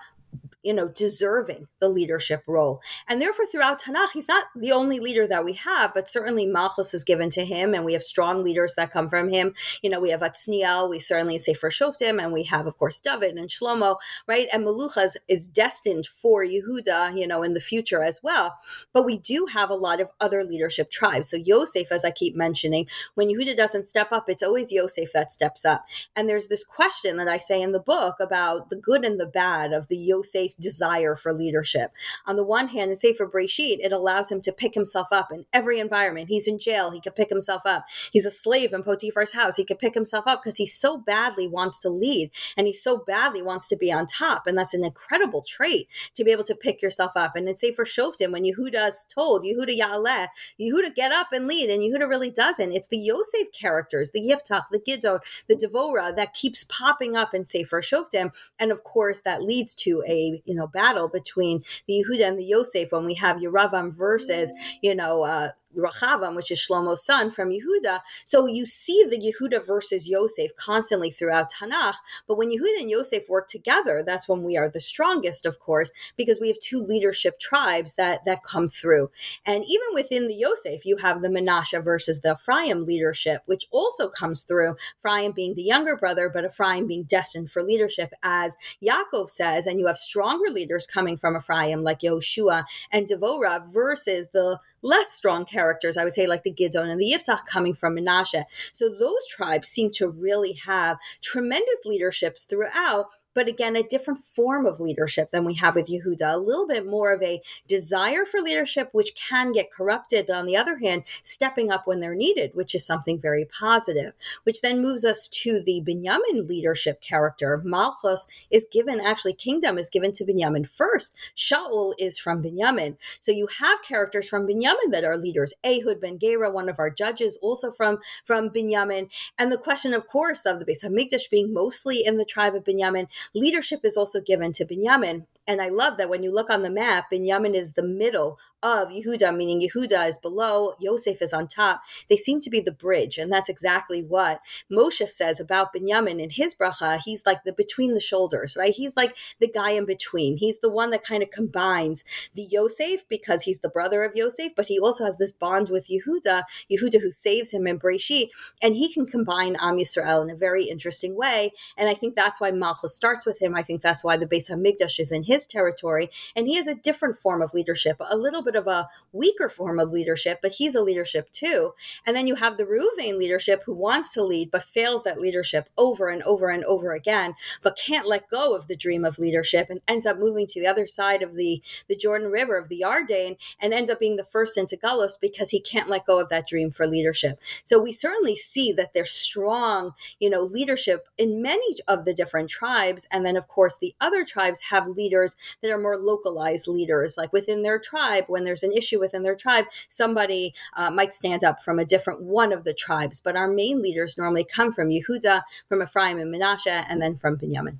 [0.63, 2.81] you know, deserving the leadership role.
[3.07, 6.93] And therefore, throughout Tanakh, he's not the only leader that we have, but certainly Malchus
[6.93, 9.53] is given to him, and we have strong leaders that come from him.
[9.81, 13.37] You know, we have Atzniel, we certainly Sefer Shoftim, and we have, of course, David
[13.37, 13.97] and Shlomo,
[14.27, 14.47] right?
[14.53, 18.57] And Meluchas is destined for Yehuda, you know, in the future as well.
[18.93, 21.29] But we do have a lot of other leadership tribes.
[21.29, 25.31] So Yosef, as I keep mentioning, when Yehuda doesn't step up, it's always Yosef that
[25.31, 25.85] steps up.
[26.15, 29.25] And there's this question that I say in the book about the good and the
[29.25, 31.91] bad of the Yosef desire for leadership.
[32.25, 35.45] On the one hand, and Sefer Breshit, it allows him to pick himself up in
[35.53, 36.29] every environment.
[36.29, 37.85] He's in jail, he could pick himself up.
[38.11, 41.47] He's a slave in Potiphar's house, he could pick himself up because he so badly
[41.47, 44.47] wants to lead and he so badly wants to be on top.
[44.47, 47.35] And that's an incredible trait to be able to pick yourself up.
[47.35, 50.27] And Sefer Shoftim, when Yehuda is told, Yehuda Ya'aleh,
[50.59, 52.71] Yehuda get up and lead, and Yehuda really doesn't.
[52.71, 57.45] It's the Yosef characters, the Yiftach, the Gidon, the Devorah that keeps popping up in
[57.45, 58.31] Sefer Shoftim.
[58.59, 62.43] And of course, that leads to a you know battle between the Yehuda and the
[62.43, 64.51] Yosef when we have Yeravam versus
[64.81, 68.01] you know uh, Rachavam, which is Shlomo's son from Yehuda.
[68.25, 71.95] So you see the Yehuda versus Yosef constantly throughout Tanakh.
[72.27, 75.91] But when Yehuda and Yosef work together, that's when we are the strongest, of course,
[76.17, 79.11] because we have two leadership tribes that that come through.
[79.45, 84.09] And even within the Yosef, you have the Menashe versus the Ephraim leadership, which also
[84.09, 84.75] comes through.
[84.99, 89.67] Ephraim being the younger brother, but Ephraim being destined for leadership, as Yaakov says.
[89.67, 95.11] And you have stronger leaders coming from Ephraim, like Yehoshua and Devorah, versus the less
[95.11, 98.43] strong characters, I would say, like the Gidon and the Yiftach coming from Menashe.
[98.73, 104.65] So those tribes seem to really have tremendous leaderships throughout but again, a different form
[104.65, 108.41] of leadership than we have with Yehuda, a little bit more of a desire for
[108.41, 110.27] leadership, which can get corrupted.
[110.27, 114.13] But on the other hand, stepping up when they're needed, which is something very positive,
[114.43, 117.61] which then moves us to the Binyamin leadership character.
[117.63, 121.15] Malchus is given, actually, kingdom is given to Binyamin first.
[121.35, 122.97] Shaul is from Binyamin.
[123.19, 125.53] So you have characters from Binyamin that are leaders.
[125.63, 129.09] Ehud ben Gera, one of our judges, also from, from Binyamin.
[129.37, 132.63] And the question, of course, of the Beis Hamikdash being mostly in the tribe of
[132.63, 135.25] Binyamin Leadership is also given to Binyamin.
[135.47, 138.89] And I love that when you look on the map, Binyamin is the middle of
[138.89, 141.81] Yehuda, meaning Yehuda is below, Yosef is on top.
[142.09, 143.17] They seem to be the bridge.
[143.17, 144.39] And that's exactly what
[144.71, 146.99] Moshe says about Binyamin in his bracha.
[147.03, 148.73] He's like the between the shoulders, right?
[148.73, 150.37] He's like the guy in between.
[150.37, 152.03] He's the one that kind of combines
[152.35, 155.89] the Yosef because he's the brother of Yosef, but he also has this bond with
[155.89, 158.29] Yehuda, Yehuda who saves him in Breshit.
[158.61, 161.51] And he can combine Am Yisrael in a very interesting way.
[161.77, 163.53] And I think that's why Malchus starts starts with him.
[163.55, 166.09] I think that's why the Beis Hamikdash is in his territory.
[166.33, 169.81] And he has a different form of leadership, a little bit of a weaker form
[169.81, 171.73] of leadership, but he's a leadership too.
[172.07, 175.67] And then you have the Reuven leadership who wants to lead, but fails at leadership
[175.77, 179.69] over and over and over again, but can't let go of the dream of leadership
[179.69, 182.81] and ends up moving to the other side of the, the Jordan River, of the
[182.81, 186.29] Yarden, and ends up being the first into Galus because he can't let go of
[186.29, 187.37] that dream for leadership.
[187.65, 192.49] So we certainly see that there's strong, you know, leadership in many of the different
[192.49, 193.00] tribes.
[193.11, 197.33] And then, of course, the other tribes have leaders that are more localized leaders, like
[197.33, 201.63] within their tribe, when there's an issue within their tribe, somebody uh, might stand up
[201.63, 203.19] from a different one of the tribes.
[203.19, 207.37] But our main leaders normally come from Yehuda, from Ephraim and Menashe, and then from
[207.37, 207.79] Binyamin.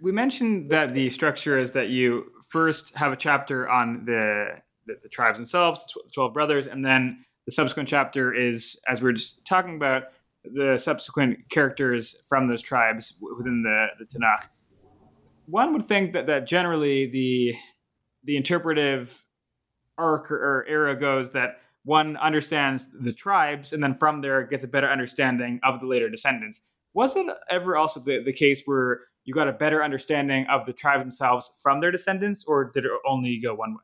[0.00, 4.96] We mentioned that the structure is that you first have a chapter on the the,
[5.02, 9.12] the tribes themselves, the 12 brothers, and then the subsequent chapter is, as we are
[9.12, 10.04] just talking about,
[10.44, 14.48] the subsequent characters from those tribes within the, the Tanakh.
[15.46, 17.54] One would think that, that generally the
[18.24, 19.22] the interpretive
[19.98, 24.64] arc or, or era goes that one understands the tribes and then from there gets
[24.64, 26.72] a better understanding of the later descendants.
[26.94, 30.72] Was it ever also the, the case where you got a better understanding of the
[30.72, 33.80] tribes themselves from their descendants, or did it only go one way?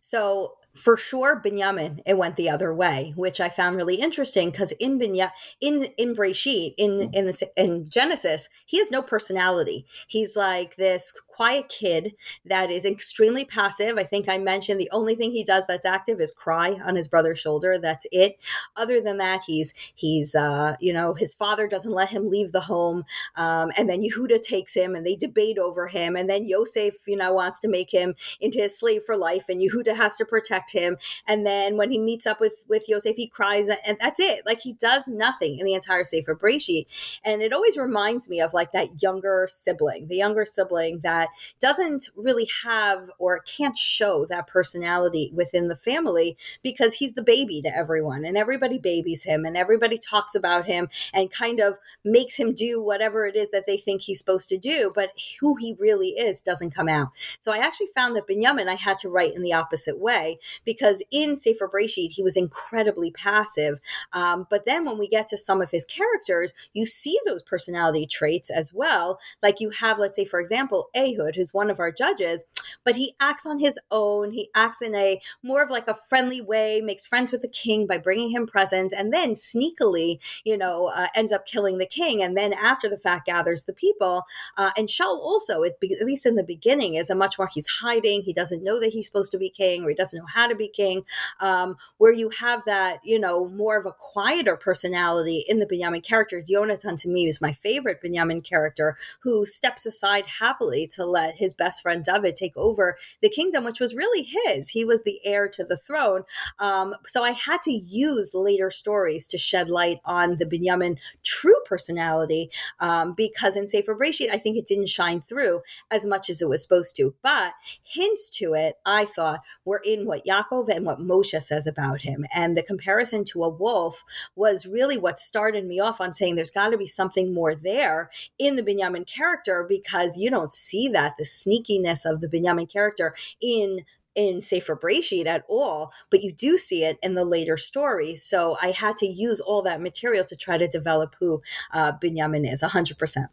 [0.00, 4.72] So for sure Binyamin it went the other way, which I found really interesting because
[4.72, 5.30] in Binya
[5.60, 7.14] in in Breshit in mm.
[7.14, 9.86] in the, in Genesis he has no personality.
[10.06, 13.98] He's like this quiet kid that is extremely passive.
[13.98, 17.08] I think I mentioned the only thing he does that's active is cry on his
[17.08, 17.78] brother's shoulder.
[17.78, 18.38] That's it.
[18.76, 22.60] Other than that, he's he's uh, you know his father doesn't let him leave the
[22.60, 23.04] home,
[23.36, 27.16] um, and then Yehuda takes him and they debate over him, and then Yosef you
[27.16, 30.61] know wants to make him into a slave for life, and Yehuda has to protect
[30.62, 30.96] protect him.
[31.26, 34.44] And then when he meets up with with Yosef, he cries, and that's it.
[34.46, 36.86] Like he does nothing in the entire Sefer Breshit.
[37.24, 41.28] And it always reminds me of like that younger sibling, the younger sibling that
[41.60, 47.62] doesn't really have or can't show that personality within the family because he's the baby
[47.62, 52.36] to everyone, and everybody babies him, and everybody talks about him and kind of makes
[52.36, 54.92] him do whatever it is that they think he's supposed to do.
[54.94, 57.08] But who he really is doesn't come out.
[57.40, 61.02] So I actually found that Binyamin I had to write in the opposite way because
[61.10, 63.80] in Sefer Breshit, he was incredibly passive.
[64.12, 68.06] Um, but then when we get to some of his characters, you see those personality
[68.06, 69.18] traits as well.
[69.42, 72.44] Like you have, let's say, for example, Ehud, who's one of our judges,
[72.84, 74.32] but he acts on his own.
[74.32, 77.86] He acts in a more of like a friendly way, makes friends with the king
[77.86, 82.22] by bringing him presents, and then sneakily, you know, uh, ends up killing the king.
[82.22, 84.24] And then after the fact, gathers the people.
[84.56, 88.22] Uh, and Shaul also, at least in the beginning, is a much more, he's hiding.
[88.22, 90.54] He doesn't know that he's supposed to be king or he doesn't know how to
[90.54, 91.04] be king,
[91.40, 96.02] um, where you have that, you know, more of a quieter personality in the Binyamin
[96.02, 96.50] characters.
[96.50, 101.54] Yonatan to me is my favorite Binyamin character who steps aside happily to let his
[101.54, 104.70] best friend David take over the kingdom, which was really his.
[104.70, 106.22] He was the heir to the throne.
[106.58, 111.60] Um, so I had to use later stories to shed light on the Binyamin true
[111.64, 112.50] personality
[112.80, 116.48] um, because in Sefer Breshit, I think it didn't shine through as much as it
[116.48, 117.14] was supposed to.
[117.22, 117.52] But
[117.82, 122.24] hints to it, I thought, were in what Yaakov and what Moshe says about him.
[122.34, 126.50] And the comparison to a wolf was really what started me off on saying there's
[126.50, 131.14] got to be something more there in the Binyamin character because you don't see that,
[131.18, 136.58] the sneakiness of the Binyamin character in in Sefer Breshit at all, but you do
[136.58, 138.22] see it in the later stories.
[138.22, 141.40] So I had to use all that material to try to develop who
[141.72, 143.28] uh, Binyamin is 100%.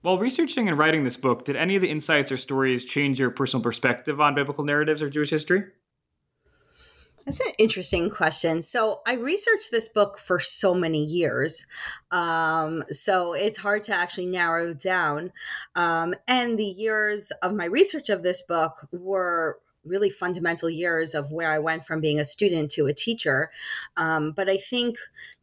[0.00, 3.30] While researching and writing this book, did any of the insights or stories change your
[3.30, 5.64] personal perspective on biblical narratives or Jewish history?
[7.24, 8.62] That's an interesting question.
[8.62, 11.66] So I researched this book for so many years.
[12.10, 15.32] Um, so it's hard to actually narrow down.
[15.74, 21.32] Um, and the years of my research of this book were really fundamental years of
[21.32, 23.50] where I went from being a student to a teacher.
[23.96, 24.98] Um, but I think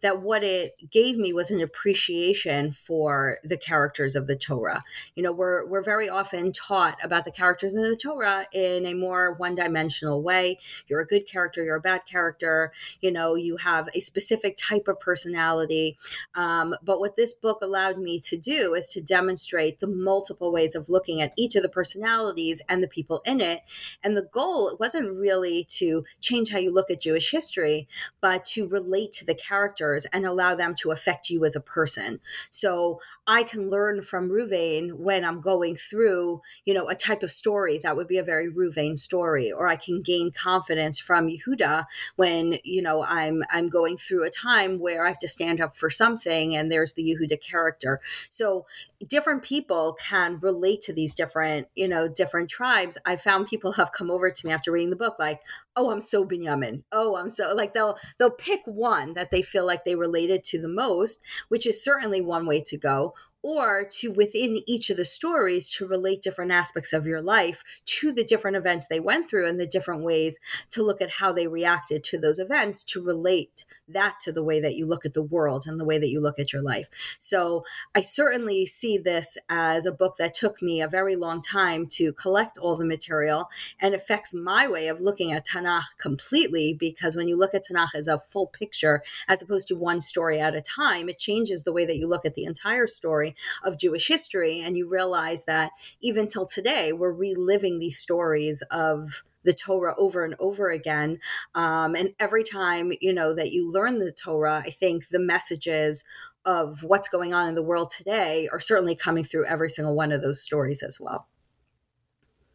[0.06, 4.84] that what it gave me was an appreciation for the characters of the Torah.
[5.15, 8.94] You know, we're we're very often taught about the characters in the Torah in a
[8.94, 10.60] more one-dimensional way.
[10.86, 12.72] You're a good character, you're a bad character.
[13.02, 15.98] You know, you have a specific type of personality.
[16.36, 20.76] Um, but what this book allowed me to do is to demonstrate the multiple ways
[20.76, 23.62] of looking at each of the personalities and the people in it.
[24.04, 27.88] And the goal wasn't really to change how you look at Jewish history,
[28.22, 32.20] but to relate to the characters and allow them to affect you as a person.
[32.52, 37.32] So I can learn from Ruvain when I'm going through, you know, a type of
[37.32, 41.86] story that would be a very Ruvain story, or I can gain confidence from Yehuda
[42.18, 45.78] when, you know, I'm I'm going through a time where I have to stand up
[45.78, 48.02] for something and there's the Yehuda character.
[48.30, 48.66] So
[49.08, 52.98] different people can relate to these different, you know, different tribes.
[53.06, 55.42] I found people have come over to me after reading the book like,
[55.76, 56.84] "Oh, I'm so Binyamin.
[56.92, 60.62] Oh, I'm so like they'll they'll pick one that they feel like they related to
[60.62, 63.14] the most, which is certainly one way to go
[63.46, 68.12] or to within each of the stories to relate different aspects of your life to
[68.12, 70.40] the different events they went through and the different ways
[70.72, 74.60] to look at how they reacted to those events to relate that to the way
[74.60, 76.88] that you look at the world and the way that you look at your life.
[77.20, 81.86] So I certainly see this as a book that took me a very long time
[81.92, 87.16] to collect all the material and affects my way of looking at Tanakh completely because
[87.16, 90.56] when you look at Tanakh as a full picture as opposed to one story at
[90.56, 94.08] a time, it changes the way that you look at the entire story of Jewish
[94.08, 94.62] history.
[94.62, 95.72] And you realize that
[96.02, 101.20] even till today, we're reliving these stories of the Torah over and over again.
[101.54, 106.04] Um, and every time, you know, that you learn the Torah, I think the messages
[106.46, 110.12] of what's going on in the world today are certainly coming through every single one
[110.12, 111.28] of those stories as well.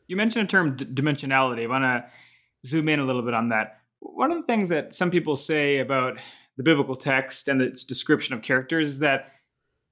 [0.07, 1.65] You mentioned the term d- dimensionality.
[1.65, 2.05] I want to
[2.67, 3.79] zoom in a little bit on that.
[4.01, 6.19] One of the things that some people say about
[6.57, 9.33] the biblical text and its description of characters is that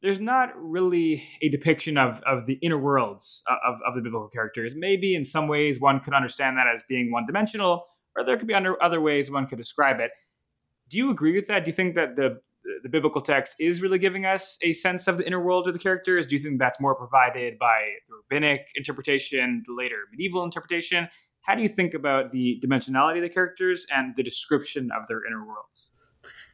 [0.02, 4.28] there's not really a depiction of, of the inner worlds uh, of, of the biblical
[4.28, 4.74] characters.
[4.76, 7.86] Maybe in some ways one could understand that as being one dimensional,
[8.16, 10.12] or there could be under other ways one could describe it.
[10.88, 11.64] Do you agree with that?
[11.64, 12.40] Do you think that the
[12.82, 15.78] the biblical text is really giving us a sense of the inner world of the
[15.78, 16.26] characters?
[16.26, 21.08] Do you think that's more provided by the rabbinic interpretation, the later medieval interpretation?
[21.42, 25.24] How do you think about the dimensionality of the characters and the description of their
[25.26, 25.88] inner worlds?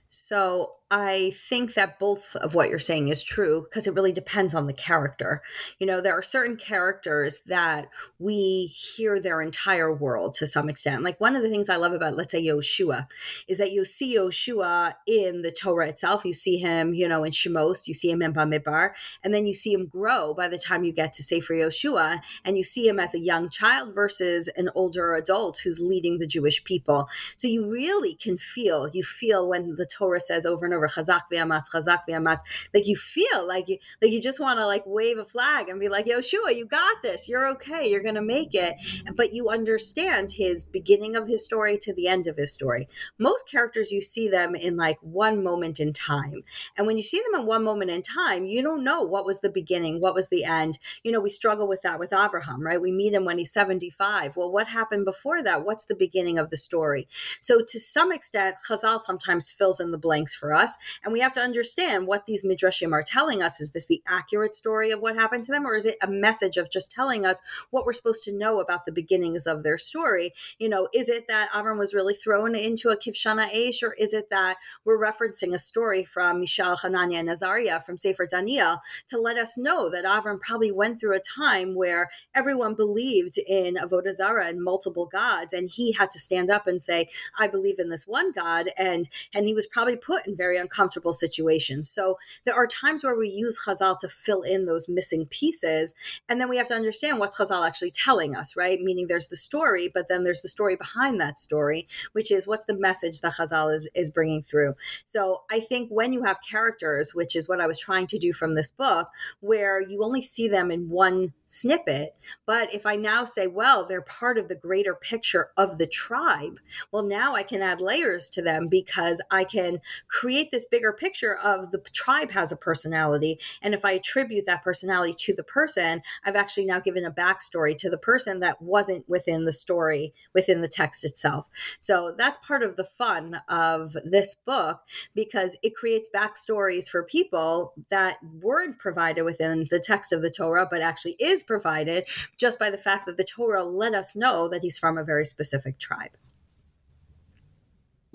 [0.09, 4.55] So I think that both of what you're saying is true because it really depends
[4.55, 5.43] on the character.
[5.78, 11.03] You know, there are certain characters that we hear their entire world to some extent.
[11.03, 13.07] Like one of the things I love about, let's say, Yoshua,
[13.49, 16.24] is that you see Yoshua in the Torah itself.
[16.24, 18.91] You see him, you know, in Shemos, you see him in Bamidbar,
[19.24, 22.59] and then you see him grow by the time you get to Sefer Yoshua, and
[22.59, 26.62] you see him as a young child versus an older adult who's leading the Jewish
[26.62, 27.09] people.
[27.37, 31.22] So you really can feel, you feel when the Torah says over and over, chazak
[31.32, 32.40] v'amatz, chazak v'amatz.
[32.72, 35.80] Like you feel like you like you just want to like wave a flag and
[35.80, 37.28] be like, Yoshua, you got this.
[37.28, 37.88] You're okay.
[37.88, 38.74] You're gonna make it.
[39.16, 42.88] But you understand his beginning of his story to the end of his story.
[43.18, 46.42] Most characters you see them in like one moment in time.
[46.76, 49.40] And when you see them in one moment in time, you don't know what was
[49.40, 50.78] the beginning, what was the end.
[51.02, 52.80] You know, we struggle with that with Abraham, right?
[52.80, 54.36] We meet him when he's 75.
[54.36, 55.64] Well, what happened before that?
[55.64, 57.08] What's the beginning of the story?
[57.40, 60.63] So to some extent, Chazal sometimes fills in the blanks for us.
[61.02, 63.60] And we have to understand what these midrashim are telling us.
[63.60, 66.56] Is this the accurate story of what happened to them, or is it a message
[66.56, 70.32] of just telling us what we're supposed to know about the beginnings of their story?
[70.58, 74.12] You know, is it that Avram was really thrown into a kivshan ha'aish, or is
[74.12, 79.18] it that we're referencing a story from Mishael, Hananiah, and Azariah from Sefer Daniel to
[79.18, 84.12] let us know that Avram probably went through a time where everyone believed in Avodah
[84.12, 87.08] Zarah and multiple gods, and he had to stand up and say,
[87.38, 91.12] "I believe in this one God," and and he was probably put in very uncomfortable
[91.12, 91.90] situations.
[91.90, 95.94] So there are times where we use Chazal to fill in those missing pieces.
[96.28, 98.80] And then we have to understand what's Chazal actually telling us, right?
[98.80, 102.64] Meaning there's the story, but then there's the story behind that story, which is what's
[102.64, 104.74] the message that Chazal is, is bringing through.
[105.05, 108.32] So I think when you have characters, which is what I was trying to do
[108.32, 109.09] from this book,
[109.40, 112.14] where you only see them in one snippet,
[112.46, 116.59] but if I now say, well, they're part of the greater picture of the tribe,
[116.92, 121.36] well, now I can add layers to them because I can create this bigger picture
[121.36, 123.38] of the tribe has a personality.
[123.62, 127.76] And if I attribute that personality to the person, I've actually now given a backstory
[127.78, 131.49] to the person that wasn't within the story, within the text itself.
[131.80, 134.80] So that's part of the fun of this book
[135.14, 140.68] because it creates backstories for people that weren't provided within the text of the Torah,
[140.70, 144.62] but actually is provided just by the fact that the Torah let us know that
[144.62, 146.16] he's from a very specific tribe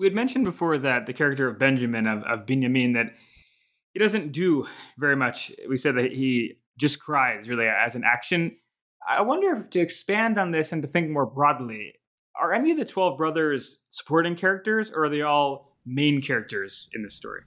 [0.00, 3.12] we had mentioned before that the character of Benjamin of, of Binyamin that
[3.92, 4.66] he doesn't do
[4.98, 5.52] very much.
[5.68, 8.56] We said that he just cries really as an action.
[9.06, 11.92] I wonder if to expand on this and to think more broadly,
[12.40, 17.02] are any of the 12 brothers supporting characters or are they all main characters in
[17.02, 17.42] the story?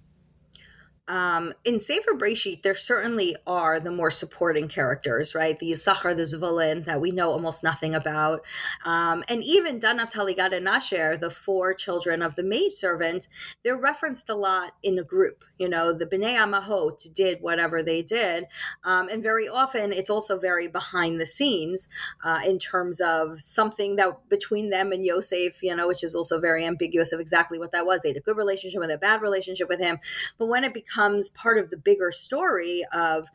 [1.07, 5.59] Um, in Sefer Breshit, there certainly are the more supporting characters, right?
[5.59, 8.41] The Yisachar, the Zvulun, that we know almost nothing about.
[8.85, 13.27] Um, and even Dan, Naphtali, Gad, and Asher, the four children of the maidservant,
[13.63, 15.43] they're referenced a lot in a group.
[15.59, 18.45] You know, the Bnei Amahot did whatever they did.
[18.85, 21.89] Um, and very often it's also very behind the scenes
[22.23, 26.39] uh, in terms of something that between them and Yosef, you know, which is also
[26.39, 28.01] very ambiguous of exactly what that was.
[28.01, 29.99] They had a good relationship with a bad relationship with him.
[30.37, 33.27] But when it becomes becomes part of the bigger story of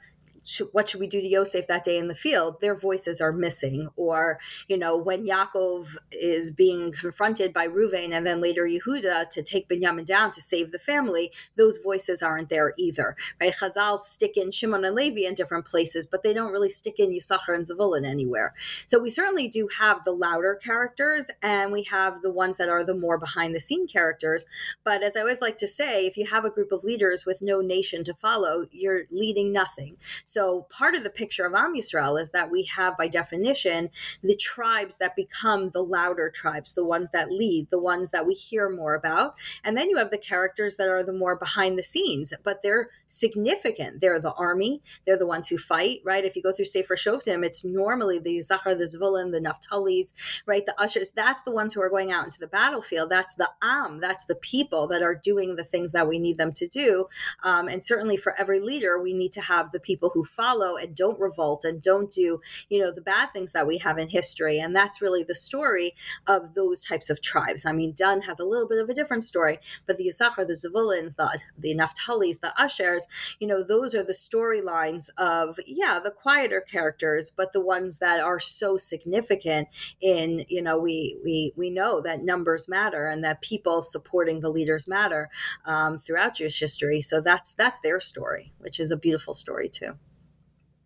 [0.73, 2.61] what should we do to Yosef that day in the field?
[2.61, 3.89] Their voices are missing.
[3.97, 9.43] Or, you know, when Yaakov is being confronted by Ruvain and then later Yehuda to
[9.43, 13.55] take Binyamin down to save the family, those voices aren't there either, right?
[13.55, 17.11] Chazal stick in Shimon and Levi in different places, but they don't really stick in
[17.11, 18.55] Yisachar and Zavulun anywhere.
[18.87, 22.85] So we certainly do have the louder characters and we have the ones that are
[22.85, 24.47] the more behind the scene characters.
[24.85, 27.43] But as I always like to say, if you have a group of leaders with
[27.43, 29.97] no nation to follow, you're leading nothing.
[30.29, 33.89] So part of the picture of Am Yisrael is that we have, by definition,
[34.23, 38.35] the tribes that become the louder tribes, the ones that lead, the ones that we
[38.35, 39.37] hear more about.
[39.65, 42.91] And then you have the characters that are the more behind the scenes, but they're
[43.07, 44.03] significant.
[44.03, 46.27] They're the army, they're the ones who fight, right?
[46.27, 50.13] If you go through Sefer Shoftim, it's normally the Zachar, the Zvulun, the Naphtali's,
[50.45, 50.67] right?
[50.67, 53.09] The Ashers, that's the ones who are going out into the battlefield.
[53.09, 56.53] That's the Am, that's the people that are doing the things that we need them
[56.53, 57.07] to do.
[57.43, 60.95] Um, and certainly for every leader, we need to have the people who follow and
[60.95, 64.59] don't revolt and don't do, you know, the bad things that we have in history.
[64.59, 65.95] And that's really the story
[66.27, 67.67] of those types of tribes.
[67.67, 70.55] I mean, Dan has a little bit of a different story, but the Yisachar, the
[70.55, 73.03] Zavulins, the, the Naphtali's, the Ashers,
[73.39, 78.21] you know, those are the storylines of, yeah, the quieter characters, but the ones that
[78.21, 79.69] are so significant
[80.01, 84.51] in, you know, we, we, we know that numbers matter and that people supporting the
[84.51, 85.31] leaders matter
[85.65, 87.01] um, throughout Jewish history.
[87.01, 89.99] So that's, that's their story, which is a beautiful story too.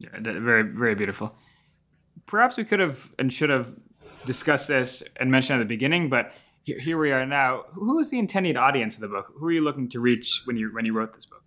[0.02, 1.34] Yeah, very very beautiful.
[2.26, 3.72] Perhaps we could have and should have
[4.26, 6.32] discussed this and mentioned at the beginning, but
[6.64, 7.64] here, here we are now.
[7.72, 9.32] Who is the intended audience of the book?
[9.36, 11.41] Who are you looking to reach when you when you wrote this book?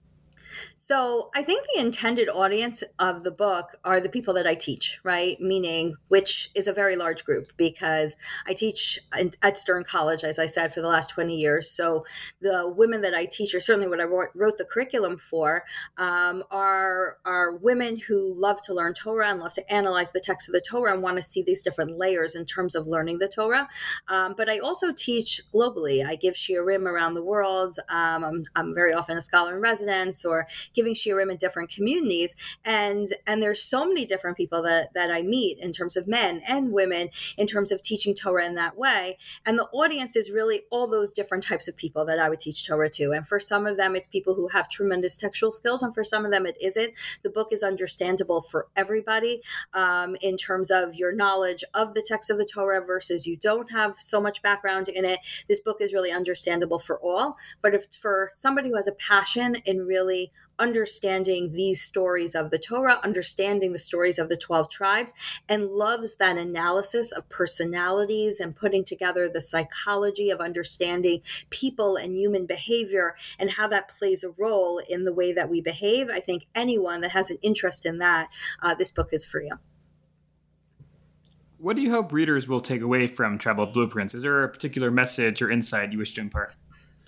[0.88, 5.00] So I think the intended audience of the book are the people that I teach,
[5.04, 5.36] right?
[5.42, 8.16] Meaning, which is a very large group because
[8.46, 9.00] I teach
[9.42, 11.72] at Stern College, as I said, for the last 20 years.
[11.72, 12.06] So
[12.40, 15.64] the women that I teach, or certainly what I wrote, the curriculum for,
[15.98, 20.50] um, are, are women who love to learn Torah and love to analyze the text
[20.50, 23.28] of the Torah and want to see these different layers in terms of learning the
[23.28, 23.68] Torah.
[24.08, 26.06] Um, but I also teach globally.
[26.06, 27.76] I give shiurim around the world.
[27.90, 30.46] Um, I'm, I'm very often a scholar in residence or
[30.76, 32.36] giving shiurim in different communities.
[32.64, 36.42] And and there's so many different people that that I meet in terms of men
[36.48, 39.18] and women in terms of teaching Torah in that way.
[39.46, 42.68] And the audience is really all those different types of people that I would teach
[42.68, 43.12] Torah to.
[43.12, 45.82] And for some of them it's people who have tremendous textual skills.
[45.82, 46.94] And for some of them it isn't.
[47.24, 49.42] The book is understandable for everybody
[49.74, 53.72] um, in terms of your knowledge of the text of the Torah versus you don't
[53.72, 55.20] have so much background in it.
[55.48, 57.38] This book is really understandable for all.
[57.62, 62.60] But if for somebody who has a passion in really understanding these stories of the
[62.60, 65.14] Torah, understanding the stories of the 12 tribes,
[65.48, 72.16] and loves that analysis of personalities and putting together the psychology of understanding people and
[72.16, 76.10] human behavior and how that plays a role in the way that we behave.
[76.10, 78.30] I think anyone that has an interest in that,
[78.62, 79.58] uh, this book is for you.
[81.58, 84.14] What do you hope readers will take away from Tribal Blueprints?
[84.14, 86.54] Is there a particular message or insight you wish to impart?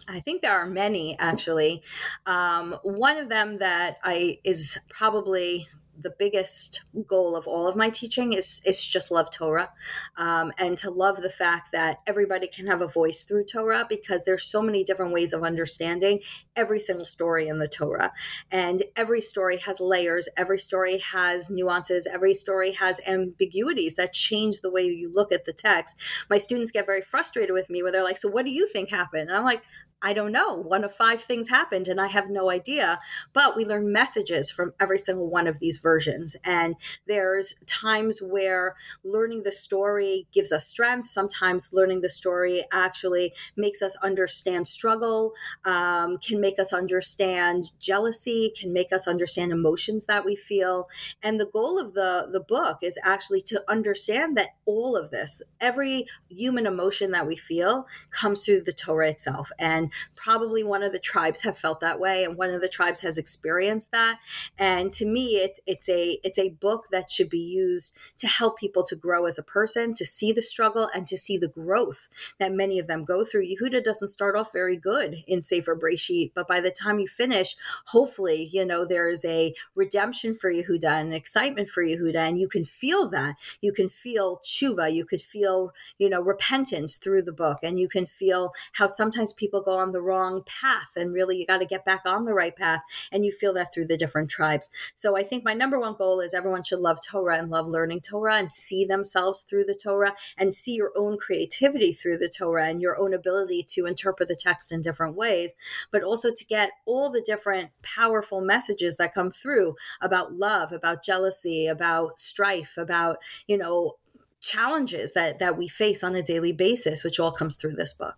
[0.08, 1.84] I think there are many actually.
[2.26, 5.68] Um, one of them that I is probably
[5.99, 9.72] the biggest goal of all of my teaching is is just love Torah,
[10.16, 14.24] um, and to love the fact that everybody can have a voice through Torah because
[14.24, 16.20] there's so many different ways of understanding
[16.55, 18.14] every single story in the Torah,
[18.51, 24.62] and every story has layers, every story has nuances, every story has ambiguities that change
[24.62, 25.97] the way you look at the text.
[26.30, 28.89] My students get very frustrated with me where they're like, "So what do you think
[28.91, 29.64] happened?" And I'm like,
[30.02, 30.56] I don't know.
[30.56, 33.00] One of five things happened and I have no idea.
[33.34, 36.36] But we learn messages from every single one of these versions.
[36.43, 36.76] And
[37.08, 41.08] there's times where learning the story gives us strength.
[41.08, 45.34] Sometimes learning the story actually makes us understand struggle,
[45.66, 50.89] um, can make us understand jealousy, can make us understand emotions that we feel.
[51.24, 55.41] And the goal of the, the book is actually to understand that all of this,
[55.60, 59.52] every human emotion that we feel, comes through the Torah itself.
[59.58, 63.01] And probably one of the tribes have felt that way and one of the tribes
[63.01, 64.19] has experienced that
[64.57, 68.27] and to me it, it it's a it's a book that should be used to
[68.27, 71.47] help people to grow as a person, to see the struggle and to see the
[71.47, 72.09] growth
[72.39, 73.45] that many of them go through.
[73.45, 77.55] Yehuda doesn't start off very good in Sefer Breshit, but by the time you finish,
[77.88, 82.65] hopefully, you know, there's a redemption for Yehuda and excitement for Yehuda, and you can
[82.65, 83.35] feel that.
[83.61, 87.88] You can feel tshuva, you could feel, you know, repentance through the book, and you
[87.88, 91.65] can feel how sometimes people go on the wrong path, and really you got to
[91.65, 94.69] get back on the right path, and you feel that through the different tribes.
[94.95, 98.01] So I think my number one goal is everyone should love Torah and love learning
[98.01, 102.67] Torah and see themselves through the Torah and see your own creativity through the Torah
[102.67, 105.53] and your own ability to interpret the text in different ways,
[105.91, 111.03] but also to get all the different powerful messages that come through about love, about
[111.03, 113.17] jealousy, about strife, about,
[113.47, 113.93] you know,
[114.39, 118.15] challenges that that we face on a daily basis, which all comes through this book.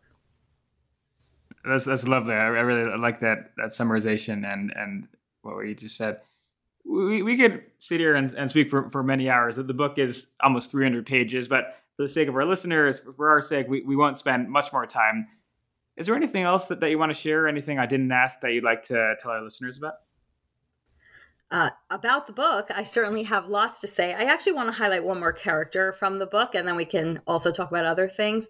[1.65, 2.33] That's that's lovely.
[2.33, 5.07] I, really like that that summarization and and
[5.41, 6.21] what you just said.
[6.85, 9.55] We, we could sit here and, and speak for, for many hours.
[9.55, 13.41] The book is almost 300 pages, but for the sake of our listeners, for our
[13.41, 15.27] sake, we, we won't spend much more time.
[15.97, 17.47] Is there anything else that, that you want to share?
[17.47, 19.95] Anything I didn't ask that you'd like to tell our listeners about?
[21.51, 24.13] Uh, about the book, I certainly have lots to say.
[24.13, 27.21] I actually want to highlight one more character from the book, and then we can
[27.25, 28.47] also talk about other things.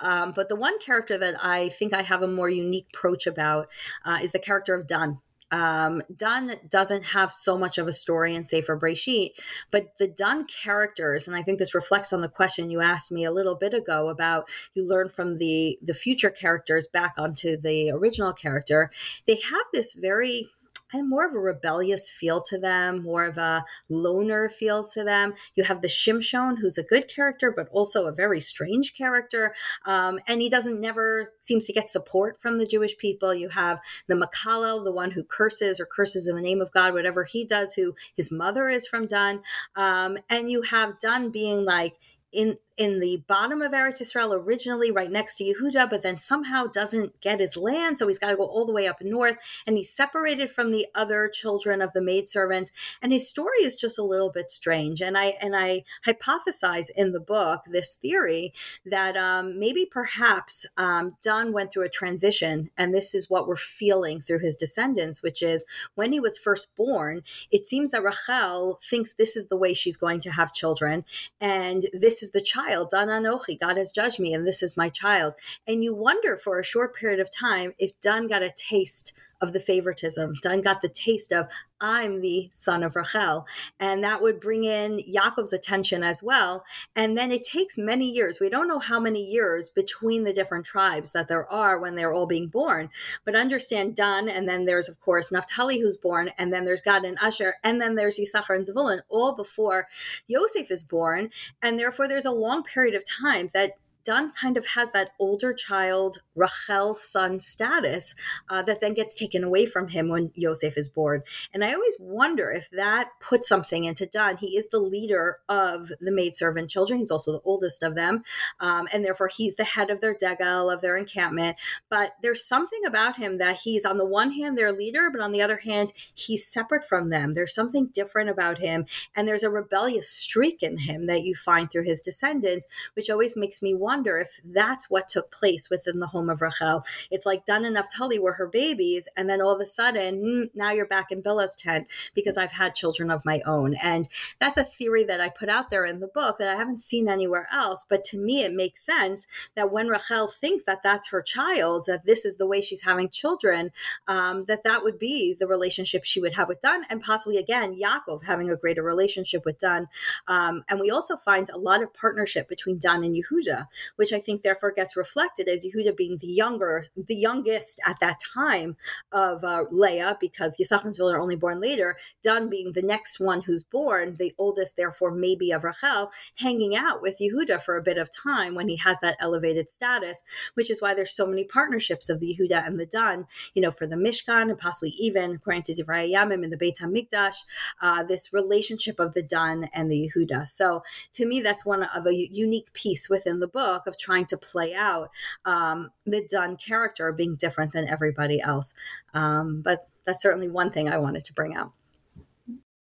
[0.00, 3.68] Um, but the one character that I think I have a more unique approach about
[4.04, 5.20] uh, is the character of Dan.
[5.50, 9.30] Um, Dan doesn't have so much of a story in Sefer Breshit,
[9.70, 13.24] but the Dan characters, and I think this reflects on the question you asked me
[13.24, 17.90] a little bit ago about you learn from the the future characters back onto the
[17.90, 18.90] original character.
[19.26, 20.50] They have this very
[20.92, 25.34] and more of a rebellious feel to them, more of a loner feel to them.
[25.54, 29.54] You have the Shimshon, who's a good character, but also a very strange character.
[29.86, 33.34] Um, and he doesn't never seems to get support from the Jewish people.
[33.34, 36.94] You have the Makalel, the one who curses or curses in the name of God,
[36.94, 39.40] whatever he does, who his mother is from Dan.
[39.76, 41.96] Um, and you have Dun being like,
[42.32, 46.66] in in the bottom of Eretz Israel originally, right next to Yehuda, but then somehow
[46.66, 49.76] doesn't get his land, so he's got to go all the way up north, and
[49.76, 52.70] he's separated from the other children of the maidservants,
[53.00, 55.00] and his story is just a little bit strange.
[55.00, 58.52] And I and I hypothesize in the book this theory
[58.84, 63.56] that um, maybe perhaps um, Dan went through a transition, and this is what we're
[63.56, 65.64] feeling through his descendants, which is
[65.94, 69.96] when he was first born, it seems that Rachel thinks this is the way she's
[69.96, 71.04] going to have children,
[71.40, 74.78] and this is the child child, Dan Anochi, God has judged me, and this is
[74.78, 75.34] my child.
[75.66, 79.12] And you wonder for a short period of time if Dan got a taste
[79.42, 80.34] of the favoritism.
[80.40, 81.48] Dan got the taste of,
[81.80, 83.44] I'm the son of Rachel.
[83.80, 86.64] And that would bring in Yaakov's attention as well.
[86.94, 88.38] And then it takes many years.
[88.40, 92.14] We don't know how many years between the different tribes that there are when they're
[92.14, 92.88] all being born.
[93.24, 97.04] But understand Dan, and then there's, of course, Naphtali who's born, and then there's Gad
[97.04, 99.88] and Asher, and then there's Yisachar and Zvulun, all before
[100.28, 101.30] Yosef is born.
[101.60, 103.72] And therefore, there's a long period of time that
[104.04, 108.14] Dan kind of has that older child, Rachel's son status
[108.50, 111.22] uh, that then gets taken away from him when Yosef is born.
[111.54, 114.36] And I always wonder if that puts something into Dan.
[114.36, 116.98] He is the leader of the maidservant children.
[116.98, 118.24] He's also the oldest of them.
[118.60, 121.56] Um, and therefore, he's the head of their degel, of their encampment.
[121.88, 125.32] But there's something about him that he's, on the one hand, their leader, but on
[125.32, 127.34] the other hand, he's separate from them.
[127.34, 128.86] There's something different about him.
[129.14, 133.36] And there's a rebellious streak in him that you find through his descendants, which always
[133.36, 136.82] makes me wonder wonder if that's what took place within the home of Rachel.
[137.10, 140.58] It's like Dan and Naphtali were her babies, and then all of a sudden, hmm,
[140.58, 143.74] now you're back in Bilhah's tent because I've had children of my own.
[143.82, 144.08] And
[144.40, 147.06] that's a theory that I put out there in the book that I haven't seen
[147.06, 147.84] anywhere else.
[147.86, 149.26] But to me, it makes sense
[149.56, 153.10] that when Rachel thinks that that's her child, that this is the way she's having
[153.10, 153.72] children,
[154.08, 157.78] um, that that would be the relationship she would have with Dan, and possibly again
[157.78, 159.88] Yaakov having a greater relationship with Dan.
[160.28, 163.66] Um, and we also find a lot of partnership between Dan and Yehuda,
[163.96, 168.20] which I think therefore gets reflected as Yehuda being the younger, the youngest at that
[168.34, 168.76] time
[169.12, 171.96] of uh, Leah, because Yisachar and Zvulun are only born later.
[172.22, 177.02] Dan being the next one who's born, the oldest, therefore maybe of Rachel, hanging out
[177.02, 180.22] with Yehuda for a bit of time when he has that elevated status,
[180.54, 183.70] which is why there's so many partnerships of the Yehuda and the Dan, you know,
[183.70, 187.36] for the Mishkan and possibly even according to Divrei Yamim in the Beit HaMikdash,
[187.80, 190.48] uh, this relationship of the Dan and the Yehuda.
[190.48, 194.26] So to me, that's one of a unique piece within the book book of trying
[194.26, 195.08] to play out
[195.44, 198.74] um, the Dan character being different than everybody else.
[199.14, 201.72] Um, but that's certainly one thing I wanted to bring out.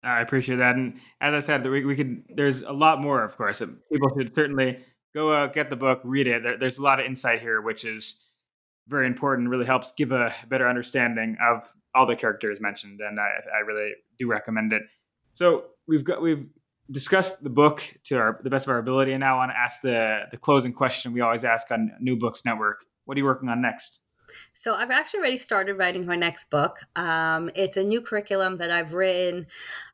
[0.02, 2.24] I appreciate that, and as I said, we, we could.
[2.34, 3.58] There's a lot more, of course.
[3.92, 4.78] People should certainly
[5.14, 6.42] go uh, get the book, read it.
[6.42, 8.24] There, there's a lot of insight here, which is
[8.88, 9.50] very important.
[9.50, 11.62] Really helps give a better understanding of
[11.94, 14.82] all the characters mentioned, and I, I really do recommend it.
[15.34, 16.46] So we've got we've
[16.90, 19.58] discussed the book to our the best of our ability, and now I want to
[19.58, 22.84] ask the the closing question we always ask on New Books Network.
[23.04, 24.00] What are you working on next?
[24.54, 26.78] So I've actually already started writing my next book.
[26.94, 29.46] Um, it's a new curriculum that I've written.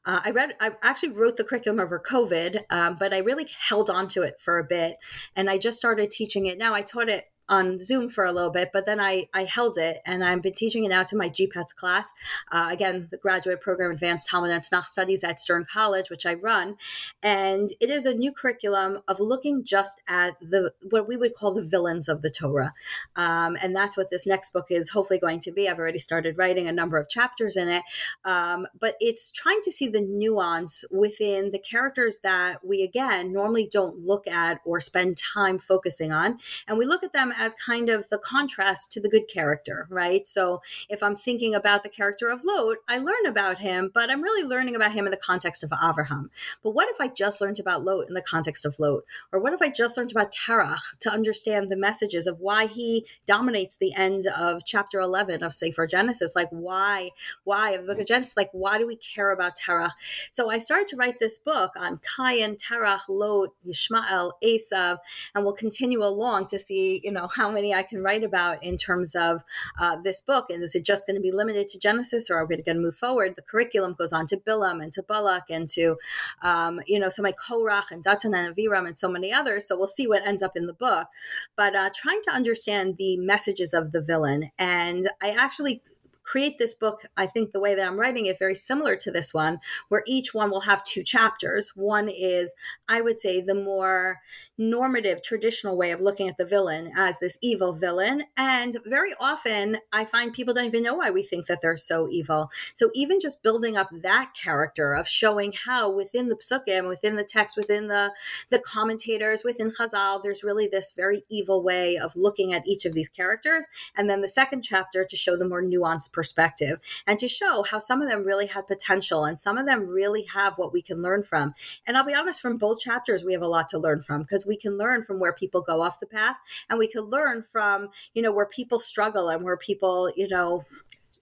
[0.04, 3.88] Uh, I read, I actually wrote the curriculum over COVID, um, but I really held
[3.88, 4.96] on to it for a bit,
[5.34, 6.74] and I just started teaching it now.
[6.74, 10.00] I taught it on Zoom for a little bit, but then I, I held it
[10.04, 12.12] and I've been teaching it now to my GPATS class.
[12.50, 16.34] Uh, again, the graduate program Advanced Talmud and Tanakh Studies at Stern College, which I
[16.34, 16.76] run.
[17.22, 21.52] And it is a new curriculum of looking just at the what we would call
[21.52, 22.74] the villains of the Torah.
[23.14, 25.68] Um, and that's what this next book is hopefully going to be.
[25.68, 27.82] I've already started writing a number of chapters in it.
[28.24, 33.68] Um, but it's trying to see the nuance within the characters that we, again, normally
[33.70, 36.38] don't look at or spend time focusing on.
[36.66, 40.26] And we look at them as kind of the contrast to the good character, right?
[40.26, 44.22] So if I'm thinking about the character of Lot, I learn about him, but I'm
[44.22, 46.30] really learning about him in the context of Avraham.
[46.62, 49.04] But what if I just learned about Lot in the context of Lot?
[49.32, 53.06] Or what if I just learned about Terach to understand the messages of why he
[53.26, 56.34] dominates the end of chapter 11 of Sefer Genesis?
[56.34, 57.10] Like why,
[57.44, 59.92] why of the book of Genesis, like why do we care about Terach?
[60.30, 64.98] So I started to write this book on Cain, Terach, Lot, Yishmael, Esav,
[65.34, 68.62] and we'll continue along to see, you know, know how many I can write about
[68.62, 69.42] in terms of
[69.78, 70.46] uh, this book.
[70.50, 72.82] And is it just going to be limited to Genesis, or are we going to
[72.82, 73.34] move forward?
[73.36, 75.96] The curriculum goes on to Bilam and to Balak and to,
[76.42, 79.66] um, you know, so like Korach and Datan and Aviram and so many others.
[79.66, 81.08] So we'll see what ends up in the book.
[81.56, 85.82] But uh, trying to understand the messages of the villain, and I actually
[86.26, 89.32] create this book, I think the way that I'm writing it, very similar to this
[89.32, 91.72] one, where each one will have two chapters.
[91.76, 92.52] One is,
[92.88, 94.18] I would say, the more
[94.58, 98.24] normative, traditional way of looking at the villain as this evil villain.
[98.36, 102.08] And very often, I find people don't even know why we think that they're so
[102.10, 102.50] evil.
[102.74, 107.24] So even just building up that character of showing how within the psukim, within the
[107.24, 108.12] text, within the,
[108.50, 112.94] the commentators, within Chazal, there's really this very evil way of looking at each of
[112.94, 113.66] these characters.
[113.96, 117.78] And then the second chapter to show the more nuanced perspective and to show how
[117.78, 121.02] some of them really had potential and some of them really have what we can
[121.02, 121.54] learn from.
[121.86, 124.46] And I'll be honest, from both chapters, we have a lot to learn from because
[124.46, 126.36] we can learn from where people go off the path
[126.70, 130.64] and we can learn from, you know, where people struggle and where people, you know,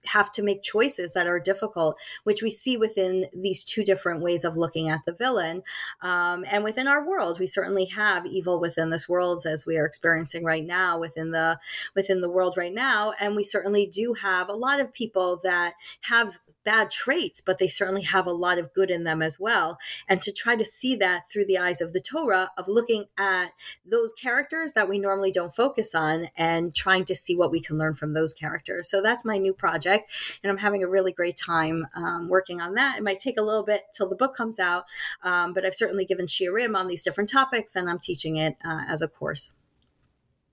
[0.07, 4.43] have to make choices that are difficult, which we see within these two different ways
[4.43, 5.63] of looking at the villain.
[6.01, 9.85] Um, and within our world, we certainly have evil within this world as we are
[9.85, 11.59] experiencing right now within the
[11.95, 13.13] within the world right now.
[13.19, 17.67] And we certainly do have a lot of people that have bad traits, but they
[17.67, 19.77] certainly have a lot of good in them as well.
[20.09, 23.53] And to try to see that through the eyes of the Torah, of looking at
[23.85, 27.77] those characters that we normally don't focus on and trying to see what we can
[27.77, 28.89] learn from those characters.
[28.89, 30.11] So that's my new project.
[30.43, 32.97] And I'm having a really great time um, working on that.
[32.97, 34.85] It might take a little bit till the book comes out,
[35.23, 38.81] um, but I've certainly given shiurim on these different topics and I'm teaching it uh,
[38.87, 39.53] as a course.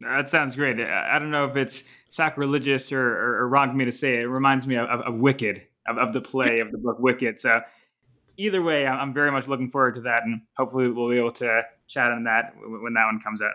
[0.02, 0.80] That sounds great.
[0.80, 4.16] I don't know if it's sacrilegious or, or, or, wrong for me to say.
[4.16, 7.40] It reminds me of, of, of Wicked, of, of the play of the book Wicked.
[7.40, 7.60] So
[8.36, 11.62] either way, I'm very much looking forward to that, and hopefully we'll be able to
[11.88, 13.54] chat on that when that one comes out.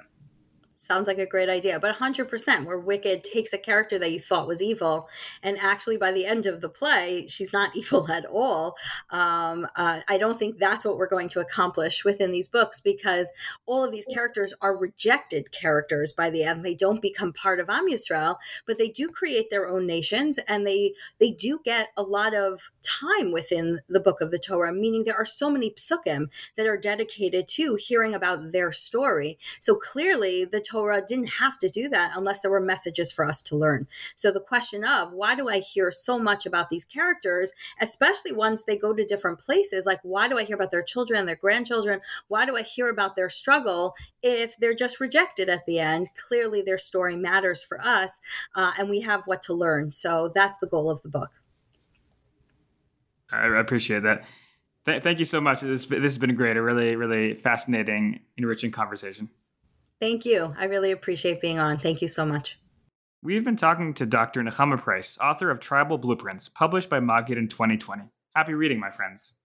[0.79, 1.79] Sounds like a great idea.
[1.79, 5.09] But 100%, where Wicked takes a character that you thought was evil,
[5.41, 8.75] and actually by the end of the play, she's not evil at all.
[9.09, 13.31] Um, uh, I don't think that's what we're going to accomplish within these books because
[13.65, 16.63] all of these characters are rejected characters by the end.
[16.63, 20.65] They don't become part of Am Yisrael, but they do create their own nations and
[20.65, 25.03] they, they do get a lot of time within the book of the Torah, meaning
[25.03, 29.39] there are so many psukim that are dedicated to hearing about their story.
[29.59, 33.41] So clearly, the Torah didn't have to do that unless there were messages for us
[33.43, 33.87] to learn.
[34.15, 37.51] So the question of why do I hear so much about these characters,
[37.81, 39.85] especially once they go to different places?
[39.85, 42.01] Like, why do I hear about their children, their grandchildren?
[42.27, 46.09] Why do I hear about their struggle if they're just rejected at the end?
[46.15, 48.19] Clearly, their story matters for us,
[48.55, 49.91] uh, and we have what to learn.
[49.91, 51.31] So that's the goal of the book.
[53.31, 54.23] I appreciate that.
[54.85, 55.61] Th- thank you so much.
[55.61, 56.55] This, this has been great.
[56.57, 59.29] A really, really fascinating, enriching conversation.
[59.99, 60.53] Thank you.
[60.57, 61.79] I really appreciate being on.
[61.79, 62.59] Thank you so much.
[63.23, 64.43] We've been talking to Dr.
[64.43, 68.03] Nechama Price, author of Tribal Blueprints, published by Maggid in 2020.
[68.35, 69.37] Happy reading, my friends.